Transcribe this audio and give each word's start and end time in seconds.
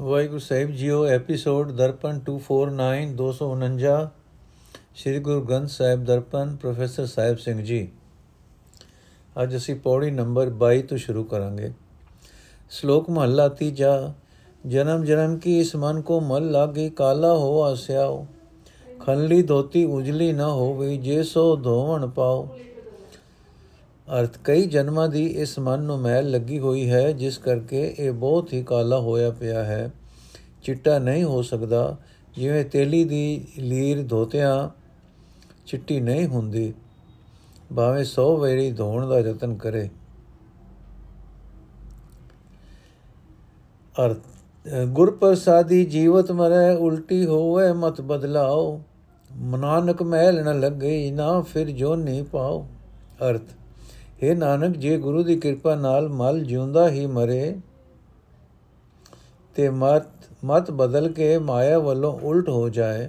ਵਾਹਿਗੁਰੂ 0.00 0.38
ਸਾਹਿਬ 0.38 0.70
ਜੀਓ 0.70 1.04
episode 1.04 1.70
Darpan 1.72 2.20
249 2.28 3.08
249 3.16 3.90
Sri 4.94 5.18
Guru 5.18 5.40
Granth 5.40 5.68
Sahib 5.68 6.04
Darpan 6.04 6.54
professor 6.56 7.06
Sahib 7.06 7.38
Singh 7.38 7.62
ji 7.62 7.80
ਅੱਜ 9.36 9.56
ਅਸੀਂ 9.56 9.74
ਪੌੜੀ 9.76 10.10
ਨੰਬਰ 10.10 10.52
22 10.62 10.80
ਤੋਂ 10.88 10.98
ਸ਼ੁਰੂ 10.98 11.24
ਕਰਾਂਗੇ 11.24 11.72
ਸ਼ਲੋਕ 12.70 13.10
ਮਹਲਾ 13.10 13.48
ਤੀਜਾ 13.58 13.92
ਜਨਮ 14.64 15.04
ਜਨਮ 15.04 15.36
ਕੀ 15.38 15.58
ਇਸ 15.60 15.74
ਮਨ 15.76 16.00
ਕੋ 16.02 16.20
ਮਲ 16.20 16.50
ਲਾਗੇ 16.50 16.88
ਕਾਲਾ 16.96 17.34
ਹੋ 17.34 17.62
ਆਸਿਆਓ 17.62 18.26
ਖੰਲੀ 19.00 19.42
ਧੋਤੀ 19.42 19.84
ਉਜਲੀ 19.90 20.32
ਨਾ 20.32 20.48
ਹੋਵੇ 20.48 20.96
ਜੇ 20.96 21.22
ਸੋ 21.24 21.44
ਧੋਵਣ 21.56 22.08
ਪਾਓ 22.08 22.48
ਅਰਥ, 24.18 24.38
ਕਈ 24.44 24.66
ਜਨਮਾਂ 24.66 25.08
ਦੀ 25.08 25.26
ਇਸ 25.26 25.58
ਮਨ 25.58 25.82
ਨੂੰ 25.82 25.98
ਮੈਲ 25.98 26.30
ਲੱਗੀ 26.30 26.58
ਹੋਈ 26.58 26.90
ਹੈ, 26.90 27.12
ਜਿਸ 27.12 27.38
ਕਰਕੇ 27.38 27.94
ਇਹ 27.98 28.12
ਬਹੁਤ 28.12 28.52
ਹੀ 28.52 28.62
ਕਾਲਾ 28.62 28.98
ਹੋਇਆ 28.98 29.30
ਪਿਆ 29.30 29.64
ਹੈ। 29.64 29.90
ਚਿੱਟਾ 30.62 30.98
ਨਹੀਂ 30.98 31.24
ਹੋ 31.24 31.42
ਸਕਦਾ। 31.42 31.96
ਜਿਵੇਂ 32.34 32.64
ਤੇਲੀ 32.64 33.04
ਦੀ 33.04 33.46
ਲੀਰ 33.58 34.02
ਧੋਤਿਆਂ, 34.02 34.68
ਚਿੱਟੀ 35.66 36.00
ਨਹੀਂ 36.00 36.26
ਹੁੰਦੀ। 36.26 36.74
ਭਾਵੇਂ 37.76 38.04
100 38.04 38.36
ਵੇਰੀ 38.36 38.72
ਧੋਣ 38.72 39.08
ਦਾ 39.08 39.18
ਯਤਨ 39.18 39.54
ਕਰੇ। 39.54 39.88
ਅਰਥ 44.06 44.18
ਗੁਰ 44.88 45.10
ਪ੍ਰਸਾਦੀ 45.10 45.84
ਜੀਵਤ 45.84 46.32
ਮਰੈ, 46.32 46.74
ਉਲਟੀ 46.74 47.26
ਹੋਵੇ 47.26 47.72
ਮਤ 47.72 48.00
ਬਦਲਾਓ। 48.00 48.80
ਮਨਾਨਕ 49.36 50.02
ਮਹਿਲ 50.02 50.44
ਨ 50.44 50.60
ਲੱਗੇ, 50.60 51.10
ਨਾ 51.10 51.40
ਫਿਰ 51.40 51.70
ਜੋ 51.70 51.94
ਨਹੀਂ 51.94 52.24
ਪਾਓ। 52.24 52.66
ਅਰਥ 53.30 53.42
हे 54.22 54.36
ਨਾਨਕ, 54.36 54.76
ਜੇ 54.76 54.96
ਗੁਰੂ 54.98 55.22
ਦੀ 55.22 55.36
ਕਿਰਪਾ 55.36 55.74
ਨਾਲ 55.74 56.08
ਮਲ 56.08 56.42
ਜਿਉਂਦਾ 56.44 56.88
ਹੀ 56.90 57.06
ਮਰੇ 57.06 57.54
ਤੇ 59.56 59.68
ਮਤ 59.68 60.06
ਮਤ 60.44 60.70
ਬਦਲ 60.70 61.08
ਕੇ 61.12 61.36
ਮਾਇਆ 61.38 61.78
ਵੱਲੋਂ 61.78 62.12
ਉਲਟ 62.22 62.48
ਹੋ 62.48 62.68
ਜਾਏ। 62.68 63.06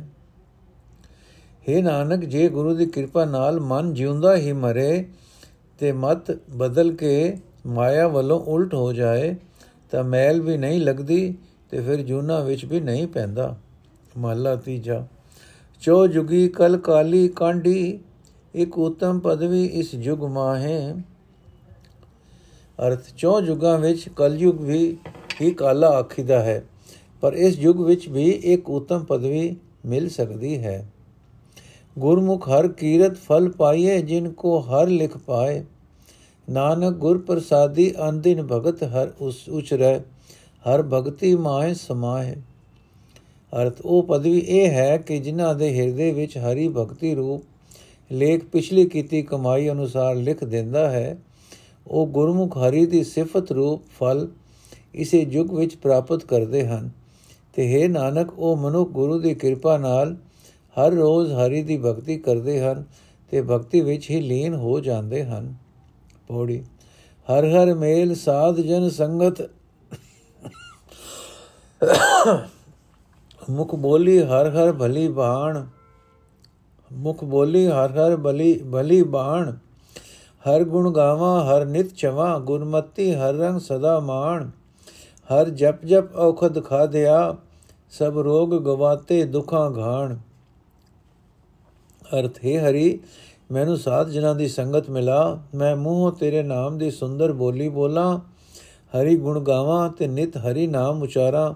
हे 1.65 1.81
ਨਾਨਕ, 1.83 2.23
ਜੇ 2.25 2.47
ਗੁਰੂ 2.49 2.73
ਦੀ 2.75 2.85
ਕਿਰਪਾ 2.85 3.25
ਨਾਲ 3.25 3.59
ਮਨ 3.59 3.93
ਜਿਉਂਦਾ 3.93 4.35
ਹੀ 4.35 4.51
ਮਰੇ 4.51 5.05
ਤੇ 5.79 5.91
ਮਤ 5.91 6.31
ਬਦਲ 6.55 6.91
ਕੇ 6.95 7.37
ਮਾਇਆ 7.65 8.07
ਵੱਲੋਂ 8.07 8.39
ਉਲਟ 8.39 8.73
ਹੋ 8.73 8.91
ਜਾਏ, 8.93 9.35
ਤਾਂ 9.91 10.03
ਮੈਲ 10.03 10.41
ਵੀ 10.41 10.57
ਨਹੀਂ 10.57 10.79
ਲੱਗਦੀ 10.81 11.33
ਤੇ 11.69 11.81
ਫਿਰ 11.81 12.01
ਜੂਨਾ 12.01 12.39
ਵਿੱਚ 12.39 12.65
ਵੀ 12.65 12.79
ਨਹੀਂ 12.79 13.07
ਪੈਂਦਾ। 13.07 13.55
ਮਹਲਾ 14.17 14.55
ਤੀਜਾ, 14.55 15.05
ਚੋ 15.81 16.07
ਜੁਗੀ 16.07 16.47
ਕਲ 16.47 16.77
ਕਾਲੀ 16.77 17.27
ਕਾਂਢੀ 17.27 17.99
ਇੱਕ 18.53 18.77
ਉਤਮ 18.77 19.19
ਪਦਵੀ 19.19 19.63
ਇਸ 19.65 19.93
ਯੁਗ 19.93 20.23
ਮਾਹੇ। 20.23 20.93
ਅਰਥ, 22.79 23.03
ਚੌ 23.17 23.39
ਯੁਗਾਂ 23.39 23.77
ਵਿੱਚ 23.79 24.07
ਕਲਯੁਗ 24.09 24.61
ਵੀ 24.61 24.97
ਹੀ 25.41 25.51
ਕਾਲਾ 25.51 25.89
ਆਖੀਦਾ 25.89 26.39
ਹੈ, 26.43 26.63
ਪਰ 27.23 27.33
ਇਸ 27.33 27.59
ਯੁਗ 27.59 27.81
ਵਿੱਚ 27.81 28.07
ਵੀ 28.09 28.29
ਇੱਕ 28.29 28.69
ਉਤਮ 28.69 29.03
ਪਦਵੀ 29.03 29.55
ਮਿਲ 29.85 30.09
ਸਕਦੀ 30.09 30.57
ਹੈ। 30.57 30.85
ਗੁਰਮੁਖ 31.97 32.47
ਹਰ 32.49 32.67
ਕੀਰਤ 32.67 33.15
ਫਲ 33.17 33.49
ਪਾਈਏ, 33.49 34.01
ਜਿਨ 34.01 34.29
ਕੋ 34.31 34.59
ਹਰ 34.59 34.87
ਲਿਖ 34.87 35.17
ਪਾਏ। 35.17 35.63
ਨਾਨਕ 36.47 36.93
ਗੁਰ 36.93 37.17
ਪ੍ਰਸਾਦੀ 37.17 37.91
ਅੰਦਿਨ 38.09 38.43
ਭਗਤ 38.43 38.83
ਹਰ 38.83 39.11
ਉਸ 39.21 39.47
ਉਚਰੈ 39.49 39.97
ਹਰ 40.65 40.83
ਭਗਤੀ 40.83 41.35
ਮਾਏ 41.35 41.73
ਸਮਾਏ 41.73 42.35
ਅਰਥ, 43.53 43.81
ਉਹ 43.81 44.03
ਪਦਵੀ 44.03 44.39
ਇਹ 44.39 44.69
ਹੈ 44.69 44.97
ਕਿ 44.97 45.19
ਜਿਨ੍ਹਾਂ 45.19 45.53
ਦੇ 45.55 45.73
ਹਿਰਦੇ 45.75 46.11
ਵਿੱਚ 46.11 46.37
ਹਰੀ 46.37 46.67
ਭਗਤੀ 46.67 47.13
ਰੂਪ 47.15 47.43
ਲੇਖ 48.11 48.43
ਪਿਛਲੀ 48.45 48.85
ਕੀਤੀ 48.85 49.21
ਕਮਾਈ 49.21 49.69
ਅਨੁਸਾਰ 49.69 50.15
ਲਿਖ 50.15 50.43
ਦਿੰਦਾ 50.43 50.89
ਹੈ, 50.89 51.17
ਉਹ 51.87 52.07
ਗੁਰਮੁਖ 52.07 52.57
ਹਰੀ 52.57 52.85
ਦੀ 52.85 53.03
ਸਿਫਤ 53.03 53.51
ਰੂਪ 53.51 53.83
ਫਲ 53.99 54.27
ਇਸੇ 54.93 55.25
ਯੁਗ 55.29 55.53
ਵਿੱਚ 55.53 55.75
ਪ੍ਰਾਪਤ 55.75 56.25
ਕਰਦੇ 56.25 56.67
ਹਨ। 56.67 56.89
ਤੇ 57.53 57.67
ਹੈ 57.73 57.87
ਨਾਨਕ, 57.87 58.39
ਉਹ 58.39 58.57
ਮਨੁੱਖ 58.57 58.89
ਗੁਰੂ 58.89 59.19
ਦੀ 59.19 59.33
ਕਿਰਪਾ 59.35 59.77
ਨਾਲ 59.77 60.15
ਹਰ 60.75 60.91
ਰੋਜ਼ 60.91 61.31
ਹਰੀ 61.33 61.63
ਦੀ 61.63 61.77
ਭਗਤੀ 61.77 62.17
ਕਰਦੇ 62.17 62.59
ਹਨ 62.61 62.83
ਤੇ 63.31 63.41
ਭਗਤੀ 63.41 63.81
ਵਿੱਚ 63.81 64.09
ਹੀ 64.09 64.21
ਲੀਨ 64.21 64.53
ਹੋ 64.53 64.79
ਜਾਂਦੇ 64.79 65.23
ਹਨ। 65.23 65.53
ਪੌੜੀ, 66.27 66.63
ਹਰ 67.27 67.45
ਹਰ 67.45 67.73
ਮੇਲ 67.73 68.15
ਸਾਧ 68.15 68.59
ਜਨ 68.59 68.89
ਸੰਗਤ। 68.89 69.49
ਮੁਖ 73.49 73.75
ਬੋਲੀ 73.75 74.19
ਹਰ 74.19 74.49
ਹਰ 74.49 74.71
ਭਲੀ 74.73 75.07
ਬਾਣ 75.07 75.65
ਮੁਖ 76.91 77.23
ਬੋਲੀ 77.23 77.67
ਹਰ 77.67 77.91
ਹਰ 77.91 78.15
ਬਲੀ 78.15 78.63
ਭਲੀ 78.73 79.03
ਬਾਣ, 79.03 79.51
ਹਰ 80.49 80.63
ਗੁਣ 80.63 80.91
ਗਾਵਾਂ, 80.91 81.45
ਹਰ 81.45 81.65
ਨਿਤ 81.65 81.93
ਚਵਾ, 81.95 82.39
ਗੁਰਮਤੀ 82.39 83.13
ਹਰ 83.13 83.33
ਰੰਗ 83.33 83.59
ਸਦਾ 83.59 83.99
ਮਾਣ। 83.99 84.49
ਹਰ 85.33 85.49
ਜਪ 85.49 85.85
ਜਪ 85.85 86.15
ਔਖਦ 86.15 86.63
ਖਾਦਿਆ 86.63 87.35
ਸਭ 87.91 88.17
ਰੋਗ 88.17 88.49
ਗਵਾਤੇ 88.49 89.25
ਦੁਖਾਂ 89.25 89.71
ਘਾਣ। 89.71 90.15
ਅਰਥ, 92.19 92.45
ਹੈ 92.45 92.69
ਹਰੀ, 92.69 92.99
ਮੈਨੂੰ 93.51 93.77
ਸਾਧ 93.77 94.09
ਜਨਾਂ 94.09 94.35
ਦੀ 94.35 94.47
ਸੰਗਤ 94.47 94.89
ਮਿਲਾ, 94.89 95.39
ਮੈਂ 95.55 95.75
ਮੂੰਹੋਂ 95.75 96.11
ਤੇਰੇ 96.11 96.43
ਨਾਮ 96.43 96.77
ਦੀ 96.77 96.91
ਸੁੰਦਰ 96.91 97.33
ਬੋਲੀ 97.33 97.69
ਬੋਲਾਂ। 97.69 98.19
ਹਰੀ 98.97 99.17
ਗੁਣ 99.17 99.39
ਗਾਵਾਂ 99.39 99.89
ਤੇ 99.89 100.07
ਨਿਤ 100.07 100.37
ਹਰੀ 100.37 100.67
ਨਾਮ 100.67 101.01
ਉਚਾਰਾਂ, 101.01 101.53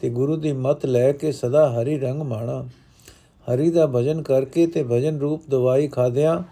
ਤੇ 0.00 0.10
ਗੁਰੂ 0.10 0.36
ਦੀ 0.36 0.52
ਮਤ 0.52 0.86
ਲੈ 0.86 1.12
ਕੇ 1.12 1.32
ਸਦਾ 1.32 1.70
ਹਰੀ 1.70 1.98
ਰੰਗ 1.98 2.22
ਮਾਣਾ। 2.22 2.64
ਹਰੀ 3.46 3.70
ਦਾ 3.70 3.86
ਭਜਨ 3.86 4.22
ਕਰਕੇ 4.22 4.66
ਤੇ 4.66 4.82
ਭਜਨ 4.82 5.18
ਰੂਪ 5.18 5.42
ਦਵਾਈ 5.48 5.88
ਖਾਦਿਆਂ 5.88 6.42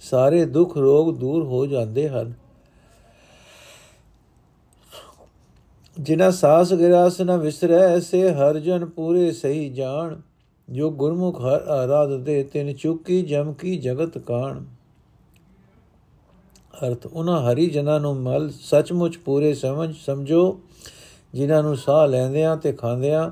ਸਾਰੇ 0.00 0.44
ਦੁੱਖ 0.44 0.76
ਰੋਗ 0.76 1.14
ਦੂਰ 1.14 1.44
ਹੋ 1.44 1.66
ਜਾਂਦੇ 1.66 2.08
ਹਨ। 2.08 2.32
ਜਿਨਾ 6.00 6.30
ਸਾਸ 6.30 6.72
ਗਿਰਾਸ 6.74 7.20
ਨ 7.20 7.36
ਵਿਸਰੈ 7.36 7.80
ਐਸੇ 7.96 8.30
ਹਰ 8.30 8.58
ਜਨ 8.58 8.84
ਪੂਰੇ 8.86 9.32
ਸਹੀ 9.32 9.68
ਜਾਣ। 9.68 10.16
ਜੋ 10.68 10.90
ਗੁਰਮੁਖ 10.90 11.40
ਹਰ 11.40 11.68
ਆਰਾਧ 11.68 12.12
ਦੇ 12.16 12.42
ਤਿਨ 12.42 12.72
ਚੁੱਕੀ 12.74 13.22
ਜਮ 13.22 13.52
ਕੀ 13.52 13.76
ਜਗਤ 13.76 14.18
ਕਾਣ। 14.18 14.64
ਅਰਥ 16.86 17.06
ਉਹਨਾਂ 17.06 17.40
ਹਰੀ 17.42 17.66
ਜਨਾਂ 17.66 18.00
ਨੂੰ 18.00 18.16
ਮਲ 18.16 18.50
ਸੱਚਮੁੱਚ 18.60 19.16
ਪੂਰੇ 19.16 19.54
ਸਮਝ 19.54 19.94
ਸਮਝੋ, 19.96 20.60
ਜਿਨ੍ਹਾਂ 21.34 21.62
ਨੂੰ 21.62 21.76
ਸਾਹ 21.76 22.06
ਲੈਂਦਿਆਂ 22.06 22.56
ਤੇ 22.56 22.72
ਖਾਂਦਿਆਂ 22.72 23.30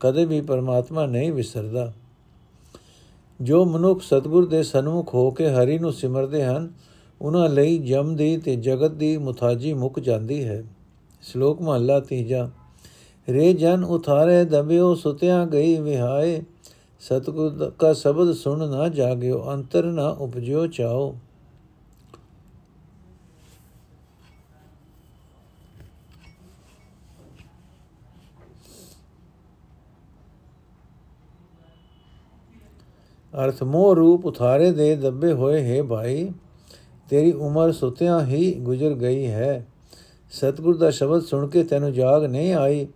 ਕਦੇ 0.00 0.24
ਵੀ 0.24 0.40
ਪਰਮਾਤਮਾ 0.40 1.06
ਨਹੀਂ 1.06 1.32
ਵਿਸਰਦਾ। 1.32 1.92
ਜੋ 3.40 3.64
ਮਨੁੱਖ 3.64 4.02
ਸਤਗੁਰ 4.02 4.46
ਦੇ 4.46 4.62
ਸਨਮੁਖ 4.62 5.14
ਹੋ 5.14 5.30
ਕੇ 5.30 5.50
ਹਰੀ 5.50 5.78
ਨੂੰ 5.78 5.92
ਸਿਮਰਦੇ 5.92 6.44
ਹਨ, 6.44 6.72
ਉਹਨਾਂ 7.22 7.48
ਲਈ 7.48 7.78
ਜਮ 7.78 8.16
ਦੀ 8.16 8.36
ਤੇ 8.36 8.56
ਜਗਤ 8.56 8.90
ਦੀ 8.90 9.16
ਮੁਤਾਜੀ 9.16 9.72
ਮੁੱਕ 9.72 10.00
ਜਾਂਦੀ 10.00 10.44
ਹੈ। 10.44 10.64
ਸ਼ਲੋਕ 11.22 11.62
ਮਹਲਾ 11.62 12.00
ਤੀਜਾ। 12.00 12.50
ਰੇ 13.28 13.52
ਜਨ 13.52 13.84
ਉਥਾਰੇ 13.84 14.44
ਦਬਿਓ 14.44 14.94
ਸੁਤਿਆਂ 14.94 15.46
ਗਈ 15.46 15.80
ਵਿਹਾਏ, 15.80 16.42
ਸਤਗੁਰ 17.00 17.72
ਦਾ 17.80 17.92
ਸ਼ਬਦ 17.92 18.32
ਸੁਣ 18.32 18.68
ਨਾ 18.68 18.88
ਜਾਗਿਓ, 18.88 19.44
ਅੰਤਰ 19.52 19.84
ਨਾ 19.84 20.08
ਉਪਜਿਓ 20.08 20.66
ਚਾਓ। 20.66 21.14
ਅਰਥ 33.34 33.62
ਮੋਹ 33.62 33.94
ਰੂਪ 33.94 34.26
ਉਥਾਰੇ 34.26 34.70
ਦੇ 34.70 34.96
ਦੱਬੇ 34.96 35.32
ਹੋਏ, 35.32 35.62
ਹੈ 35.62 35.82
ਭਾਈ, 35.82 36.30
ਤੇਰੀ 37.08 37.32
ਉਮਰ 37.32 37.72
ਸੁਤਿਆਂ 37.72 38.20
ਹੀ 38.20 38.52
ਗੁਜ਼ਰ 38.54 38.94
ਗਈ 38.94 39.26
ਹੈ। 39.26 39.66
ਸਤਗੁਰ 40.32 40.76
ਦਾ 40.76 40.90
ਸ਼ਬਦ 40.90 41.22
ਸੁਣ 41.22 41.46
ਕੇ 41.48 41.64
ਤੈਨੂੰ 41.64 41.92
ਜਾਗ 41.92 42.24
ਨਹੀਂ 42.24 42.54
ਆਈ, 42.54 42.86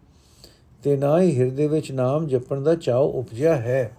ਤੇ 0.83 0.97
ਨਾ 0.97 1.21
ਹੀ 1.21 1.39
ਹਿਰਦੇ 1.39 1.67
ਵਿੱਚ 1.67 1.93
ਨਾਮ 1.93 2.27
ਜਪਣ 2.27 2.61
ਦਾ 2.61 2.75
ਚਾਉ 2.75 3.11
ਉਪਜਿਆ 3.11 3.57
ਹੈ। 3.57 3.97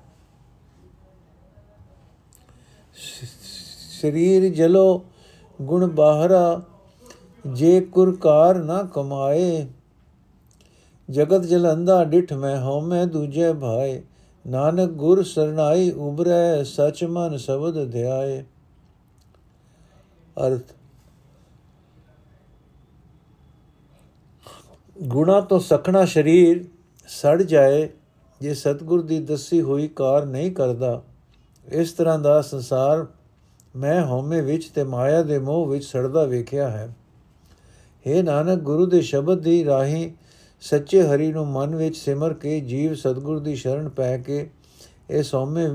ਸਰੀਰ 4.02 4.54
ਜਲੋ 4.54 5.02
ਗੁਣ 5.62 5.88
ਬਾਹਰਾ 5.88 6.62
ਜੇ 7.48 7.82
ਕੁਰਕਾਰ 7.82 8.64
ਨਾ 8.64 8.84
ਕਮਾਏ 8.84 9.68
ਜਗਤ 11.10 11.42
ਜਲੰਦਾ 11.42 12.04
ਡਿਠ 12.04 12.34
ਮੈਂ 12.34 12.62
ਹਉਮੈ 12.62 13.06
ਦੂਜੇ 13.06 13.54
ਭਾਏ 13.54 14.02
ਨਾਨਕ 14.50 14.90
ਗੁਰ 14.90 15.24
ਸਰਨਾਈ 15.24 15.90
ਉਬਰੈ 15.92 16.64
ਸਚ 16.64 17.04
ਮਨ 17.04 17.38
ਸ਼ਬਦ 17.38 17.92
ਧਿਆਏ। 17.92 18.44
ਅਰਥ, 20.38 20.72
ਗੁਣਾ 24.98 25.40
ਤੋਂ 25.42 25.60
ਸਖਣਾ 25.60 26.06
ਸਰੀਰ 26.06 26.64
ਸੜ 27.08 27.42
ਜਾਏ, 27.42 27.90
ਜੇ 28.42 28.54
ਸਤਗੁਰ 28.54 29.02
ਦੀ 29.02 29.20
ਦੱਸੀ 29.20 29.62
ਹੋਈ 29.62 29.88
ਕਾਰ 29.88 30.26
ਨਹੀਂ 30.26 30.52
ਕਰਦਾ, 30.52 31.02
ਇਸ 31.66 31.92
ਤਰ੍ਹਾਂ 31.92 32.20
ਦਾ 32.20 32.42
ਸੰਸਾਰ 32.42 33.06
ਮੈਂ 33.76 34.02
ਹਉਮੈ 34.06 34.42
ਵਿੱਚ 34.42 34.68
ਤੇ 34.70 34.84
ਮਾਇਆ 34.84 35.22
ਦੇ 35.24 35.40
ਮੋਹ 35.40 35.68
ਵਿੱਚ 35.68 35.86
ਸੜਦਾ 35.86 36.24
ਵੇਖਿਆ 36.24 36.70
ਹੈ। 36.70 36.88
हे 38.06 38.24
ਨਾਨਕ, 38.24 38.60
ਗੁਰੂ 38.60 38.86
ਦੇ 38.86 39.02
ਸ਼ਬਦ 39.02 39.42
ਦੀ 39.42 39.64
ਰਾਹੀਂ 39.66 40.10
ਸੱਚੇ 40.62 41.02
ਹਰੀ 41.02 41.32
ਨੂੰ 41.32 41.48
ਮਨ 41.48 41.76
ਵਿੱਚ 41.76 41.98
ਸਿਮਰ 41.98 42.34
ਕੇ 42.34 42.60
ਜੀਵ 42.60 42.94
ਸਤਗੁਰ 42.94 43.40
ਦੀ 43.40 43.56
ਸ਼ਰਨ 43.56 43.90
ਪੈ 43.90 44.18
ਕੇ 44.18 44.50
ਇਹ 45.10 45.24
ਸੌਮੇ 45.24 45.68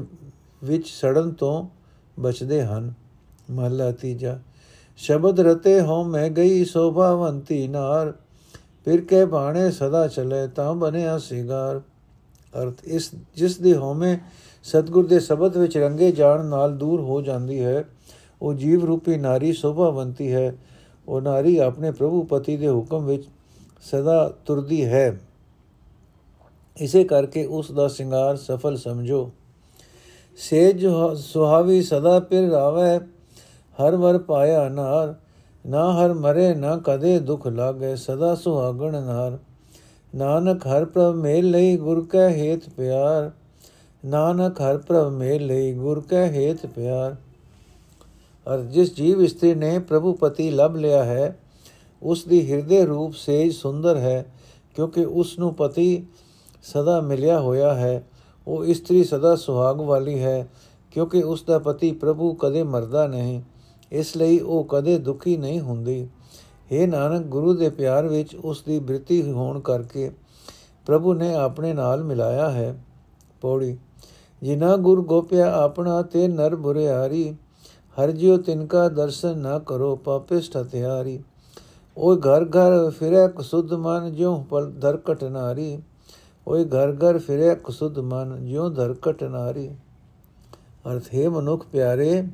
ਵਿੱਚ 0.64 0.86
ਸੜਨ 0.86 1.30
ਤੋਂ 1.30 1.68
ਬਚਦੇ 2.20 2.62
ਹਨ। 2.62 2.92
ਮਹਲਾ 3.50 3.90
ਤੀਜਾ, 3.92 4.38
ਸ਼ਬਦ 4.96 5.40
ਰਤੇ 5.40 5.80
ਹਉ 5.80 6.04
ਮੈਂ 6.04 6.28
ਗਈ 6.30 6.64
ਸੋਭਾਵੰਤੀ 6.64 7.66
ਨਾਰ, 7.68 8.12
ਫਿਰ 8.84 9.00
ਕੇ 9.00 9.24
ਬਾਣੇ 9.24 9.70
ਸਦਾ 9.70 10.06
ਚਲੇ 10.08 10.46
ਤਾਂ 10.46 10.74
ਬਣਿਆ 10.74 11.18
ਸਿਗਾਰ। 11.18 11.80
ਅਰਥ, 12.54 12.84
ਇਸ, 12.84 13.10
ਜਿਸ 13.36 13.58
ਦੀ 13.58 13.74
ਹਉਮੈ 13.74 14.18
ਸਤਗੁਰ 14.64 15.06
ਦੇ 15.06 15.20
ਸ਼ਬਦ 15.20 15.56
ਵਿੱਚ 15.56 15.76
ਰੰਗੇ 15.78 16.12
ਜਾਣ 16.12 16.44
ਨਾਲ 16.44 16.76
ਦੂਰ 16.76 17.00
ਹੋ 17.00 17.20
ਜਾਂਦੀ 17.22 17.62
ਹੈ, 17.64 17.84
ਉਹ 18.42 18.54
ਜੀਵ 18.54 18.84
ਰੂਪੀ 18.84 19.16
ਨਾਰੀ 19.16 19.52
ਸ਼ੋਭਾਵੰਤੀ 19.52 20.32
ਹੈ। 20.32 20.54
ਉਹ 21.08 21.20
ਨਾਰੀ 21.20 21.56
ਆਪਣੇ 21.58 21.90
ਪ੍ਰਭੂ 21.90 22.22
ਪਤੀ 22.22 22.56
ਦੇ 22.56 22.68
ਹੁਕਮ 22.68 23.06
ਵਿੱਚ 23.06 23.24
ਸਦਾ 23.90 24.32
ਤੁਰਦੀ 24.46 24.84
ਹੈ। 24.84 25.20
ਇਸੇ 26.76 27.04
ਕਰਕੇ 27.04 27.46
ਉਸ 27.46 27.72
ਦਾ 27.72 27.88
ਸ਼ਿੰਗਾਰ 27.88 28.36
ਸਫਲ 28.36 28.76
ਸਮਝੋ। 28.76 29.30
ਸੇਜ 30.36 30.86
ਸੁਹਾਵੀ 31.16 31.82
ਸਦਾ 31.82 32.20
ਪਿਰ 32.20 32.50
ਰਾਵੇ 32.50 32.98
ਹਰ 33.74 33.96
ਵਰ 33.96 34.18
ਪਾਇਆ 34.18 34.68
ਨਾਰ। 34.68 35.14
ਨਾ 35.66 35.92
ਹਰ 35.92 36.12
ਮਰੇ, 36.12 36.54
ਨਾ 36.54 36.80
ਕਦੇ 36.84 37.18
ਦੁਖ 37.18 37.46
ਲਾਗੇ, 37.46 37.96
ਸਦਾ 37.96 38.34
ਸੁਹਾਗਣ 38.34 39.02
ਨਾਰ। 39.02 39.38
ਨਾਨਕ 40.14 40.66
ਹਰ 40.66 40.84
ਪ੍ਰਭ 40.84 41.14
ਮੇਲ 41.14 41.50
ਲਈ 41.50 41.76
ਗੁਰ 41.76 42.06
ਕੈ 42.06 42.28
ਹੇਤ 42.28 42.68
ਪਿਆਰ। 42.68 43.30
ਨਾਨਕ 44.04 44.60
ਹਰ 44.60 44.78
ਪ੍ਰਭ 44.78 45.06
ਮੇਲ 45.08 45.46
ਲਈ 45.46 45.72
ਗੁਰ 45.72 46.00
ਕੈ 46.00 46.30
ਹੇਤ 46.30 46.66
ਪਿਆਰ। 46.66 47.16
ਅਰ 48.54 48.60
ਜਿਸ 48.60 48.96
ਜੀਵ 48.96 49.22
ਇਸਤਰੀ 49.22 49.54
ਨੇ 49.54 49.78
ਪ੍ਰਭੂ 49.78 50.12
ਪਤੀ 50.12 50.50
ਲਭ 50.50 50.76
ਲਿਆ 50.76 51.04
ਹੈ 51.04 51.38
ਉਸ 52.02 52.24
ਦੀ 52.24 52.52
ਹਿਰਦੇ 52.52 52.84
ਰੂਪ 52.86 53.12
ਸੇਜ 53.12 53.54
ਸੁੰਦਰ 53.54 53.96
ਹੈ, 53.96 54.34
ਕਿਉਂਕਿ 54.74 55.04
ਉਸ 55.04 55.38
ਨੂੰ 55.38 55.54
ਪਤੀ 55.54 56.06
ਸਦਾ 56.62 57.00
ਮਿਲਿਆ 57.00 57.40
ਹੋਇਆ 57.40 57.74
ਹੈ। 57.74 58.08
ਉਹ 58.46 58.64
ਇਸਤਰੀ 58.64 59.04
ਸਦਾ 59.04 59.36
ਸੁਹਾਗ 59.36 59.80
ਵਾਲੀ 59.80 60.22
ਹੈ, 60.22 60.48
ਕਿਉਂਕਿ 60.90 61.22
ਉਸ 61.22 61.42
ਦਾ 61.42 61.58
ਪਤੀ 61.58 61.92
ਪ੍ਰਭੂ 61.92 62.34
ਕਦੇ 62.34 62.62
ਮਰਦਾ 62.62 63.06
ਨਹੀਂ। 63.06 63.42
ਇਸ 63.92 64.16
ਲਈ 64.16 64.38
ਉਹ 64.38 64.64
ਕਦੇ 64.64 64.98
ਦੁਖੀ 64.98 65.36
ਨਹੀਂ 65.36 65.60
ਹੁੰਦੀ। 65.60 66.08
हे 66.72 66.90
ਨਾਨਕ, 66.90 67.26
ਗੁਰੂ 67.26 67.54
ਦੇ 67.54 67.68
ਪਿਆਰ 67.68 68.06
ਵਿੱਚ 68.06 68.36
ਉਸ 68.36 68.62
ਦੀ 68.62 68.78
ਬ੍ਰਿਤੀ 68.78 69.22
ਹੋਣ 69.32 69.60
ਕਰਕੇ 69.60 70.10
ਪ੍ਰਭੂ 70.86 71.14
ਨੇ 71.14 71.34
ਆਪਣੇ 71.34 71.72
ਨਾਲ 71.72 72.04
ਮਿਲਾਇਆ 72.04 72.50
ਹੈ। 72.50 72.84
ਪੌੜੀ 73.40 73.76
ਜਿਨਾ 74.42 74.76
ਗੁਰ 74.76 75.00
ਗੋਪਿਆ 75.00 75.52
ਆਪਣਾ 75.54 76.02
ਤੇ 76.02 76.28
ਨਰ 76.28 76.56
ਬੁਰਿਆਰੀ, 76.56 77.36
ਹਰ 77.96 78.10
ਜਿਉ 78.10 78.36
ਤਿਨਕਾ 78.36 78.88
ਦਰਸ਼ਨ 78.88 79.38
ਨਾ 79.38 79.58
ਕਰੋ, 79.58 79.96
ਪਾਪਿਸਟ 79.96 80.56
ਹਥਿਆਰੀ। 80.56 81.22
ਓਏ 81.98 82.16
ਘਰ 82.16 82.44
ਘਰ 82.44 82.90
ਫਿਰੇ 82.90 83.28
ਕੁਸੁਧ 83.28 83.72
ਮਨ 83.72 84.14
ਜਿਉ 84.14 84.42
ਪਲ 84.42 84.72
ਧਰਕਟ 84.72 85.24
ਨਾਰੀ। 85.24 85.82
ਓਏ 86.48 86.64
ਘਰ 86.64 86.92
ਘਰ 86.92 87.18
ਫਿਰੇ 87.18 87.54
ਕੁਸੁਧ 87.54 87.98
ਮਨ 87.98 88.46
ਜਿਉ 88.46 88.68
ਧਰਕਟ 88.68 89.24
ਨਾਰੀ। 89.24 89.76
ਅਰਥ, 90.90 91.02
ਹੈ 91.14 91.28
ਮਨੁੱਖ 91.28 91.66
ਪਿਆਰੇ, 91.66 92.28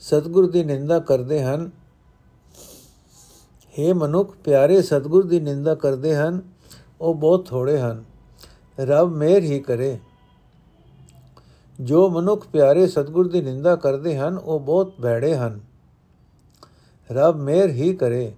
ਸਤਗੁਰ 0.00 0.50
ਦੀ 0.50 0.64
ਨਿੰਦਾ 0.64 0.98
ਕਰਦੇ 0.98 1.42
ਹਨ। 1.42 1.70
हे 3.78 3.94
ਮਨੁੱਖ 3.94 4.36
ਪਿਆਰੇ, 4.44 4.82
ਸਤਗੁਰ 4.82 5.26
ਦੀ 5.26 5.40
ਨਿੰਦਾ 5.40 5.74
ਕਰਦੇ 5.74 6.16
ਹਨ। 6.16 6.40
ਉਹ 7.00 7.14
ਬਹੁਤ 7.14 7.46
ਥੋੜੇ 7.46 7.78
ਹਨ। 7.78 8.04
ਰੱਬ 8.80 9.12
ਮਿਹਰ 9.12 9.42
ਹੀ 9.42 9.60
ਕਰੇ। 9.60 9.98
ਜੋ 11.80 12.10
ਮਨੁੱਖ 12.10 12.46
ਪਿਆਰੇ 12.46 12.86
ਸਤਗੁਰ 12.86 13.28
ਦੀ 13.28 13.40
ਨਿੰਦਾ 13.40 13.76
ਕਰਦੇ 13.76 14.18
ਹਨ, 14.18 14.38
ਉਹ 14.38 14.60
ਬਹੁਤ 14.60 14.92
ਭੈੜੇ 15.02 15.36
ਹਨ। 15.36 15.60
ਰੱਬ 17.12 17.36
ਮਿਹਰ 17.36 17.68
ਹੀ 17.68 17.94
ਕਰੇ। 17.94 18.32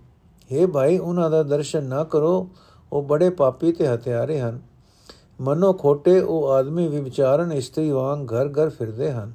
हे 0.54 0.70
ਭਾਈ, 0.70 0.98
ਉਹਨਾਂ 0.98 1.30
ਦਾ 1.30 1.42
ਦਰਸ਼ਨ 1.42 1.84
ਨਾ 1.84 2.04
ਕਰੋ। 2.04 2.48
ਉਹ 2.92 3.02
ਬੜੇ 3.02 3.30
ਪਾਪੀ 3.30 3.72
ਤੇ 3.72 3.94
ਹਥਿਆਰੇ 3.94 4.40
ਹਨ। 4.40 4.60
ਮਨੋ 5.40 5.72
ਖੋਟੇ, 5.72 6.20
ਉਹ 6.20 6.48
ਆਦਮੀ 6.48 6.88
ਵਿਚਾਰਨ 6.88 7.52
ਇਸਤਰੀ 7.52 7.90
ਵਾਂਗ 7.90 8.32
ਘਰ 8.32 8.48
ਘਰ 8.48 8.68
ਫਿਰਦੇ 8.68 9.12
ਹਨ। 9.12 9.32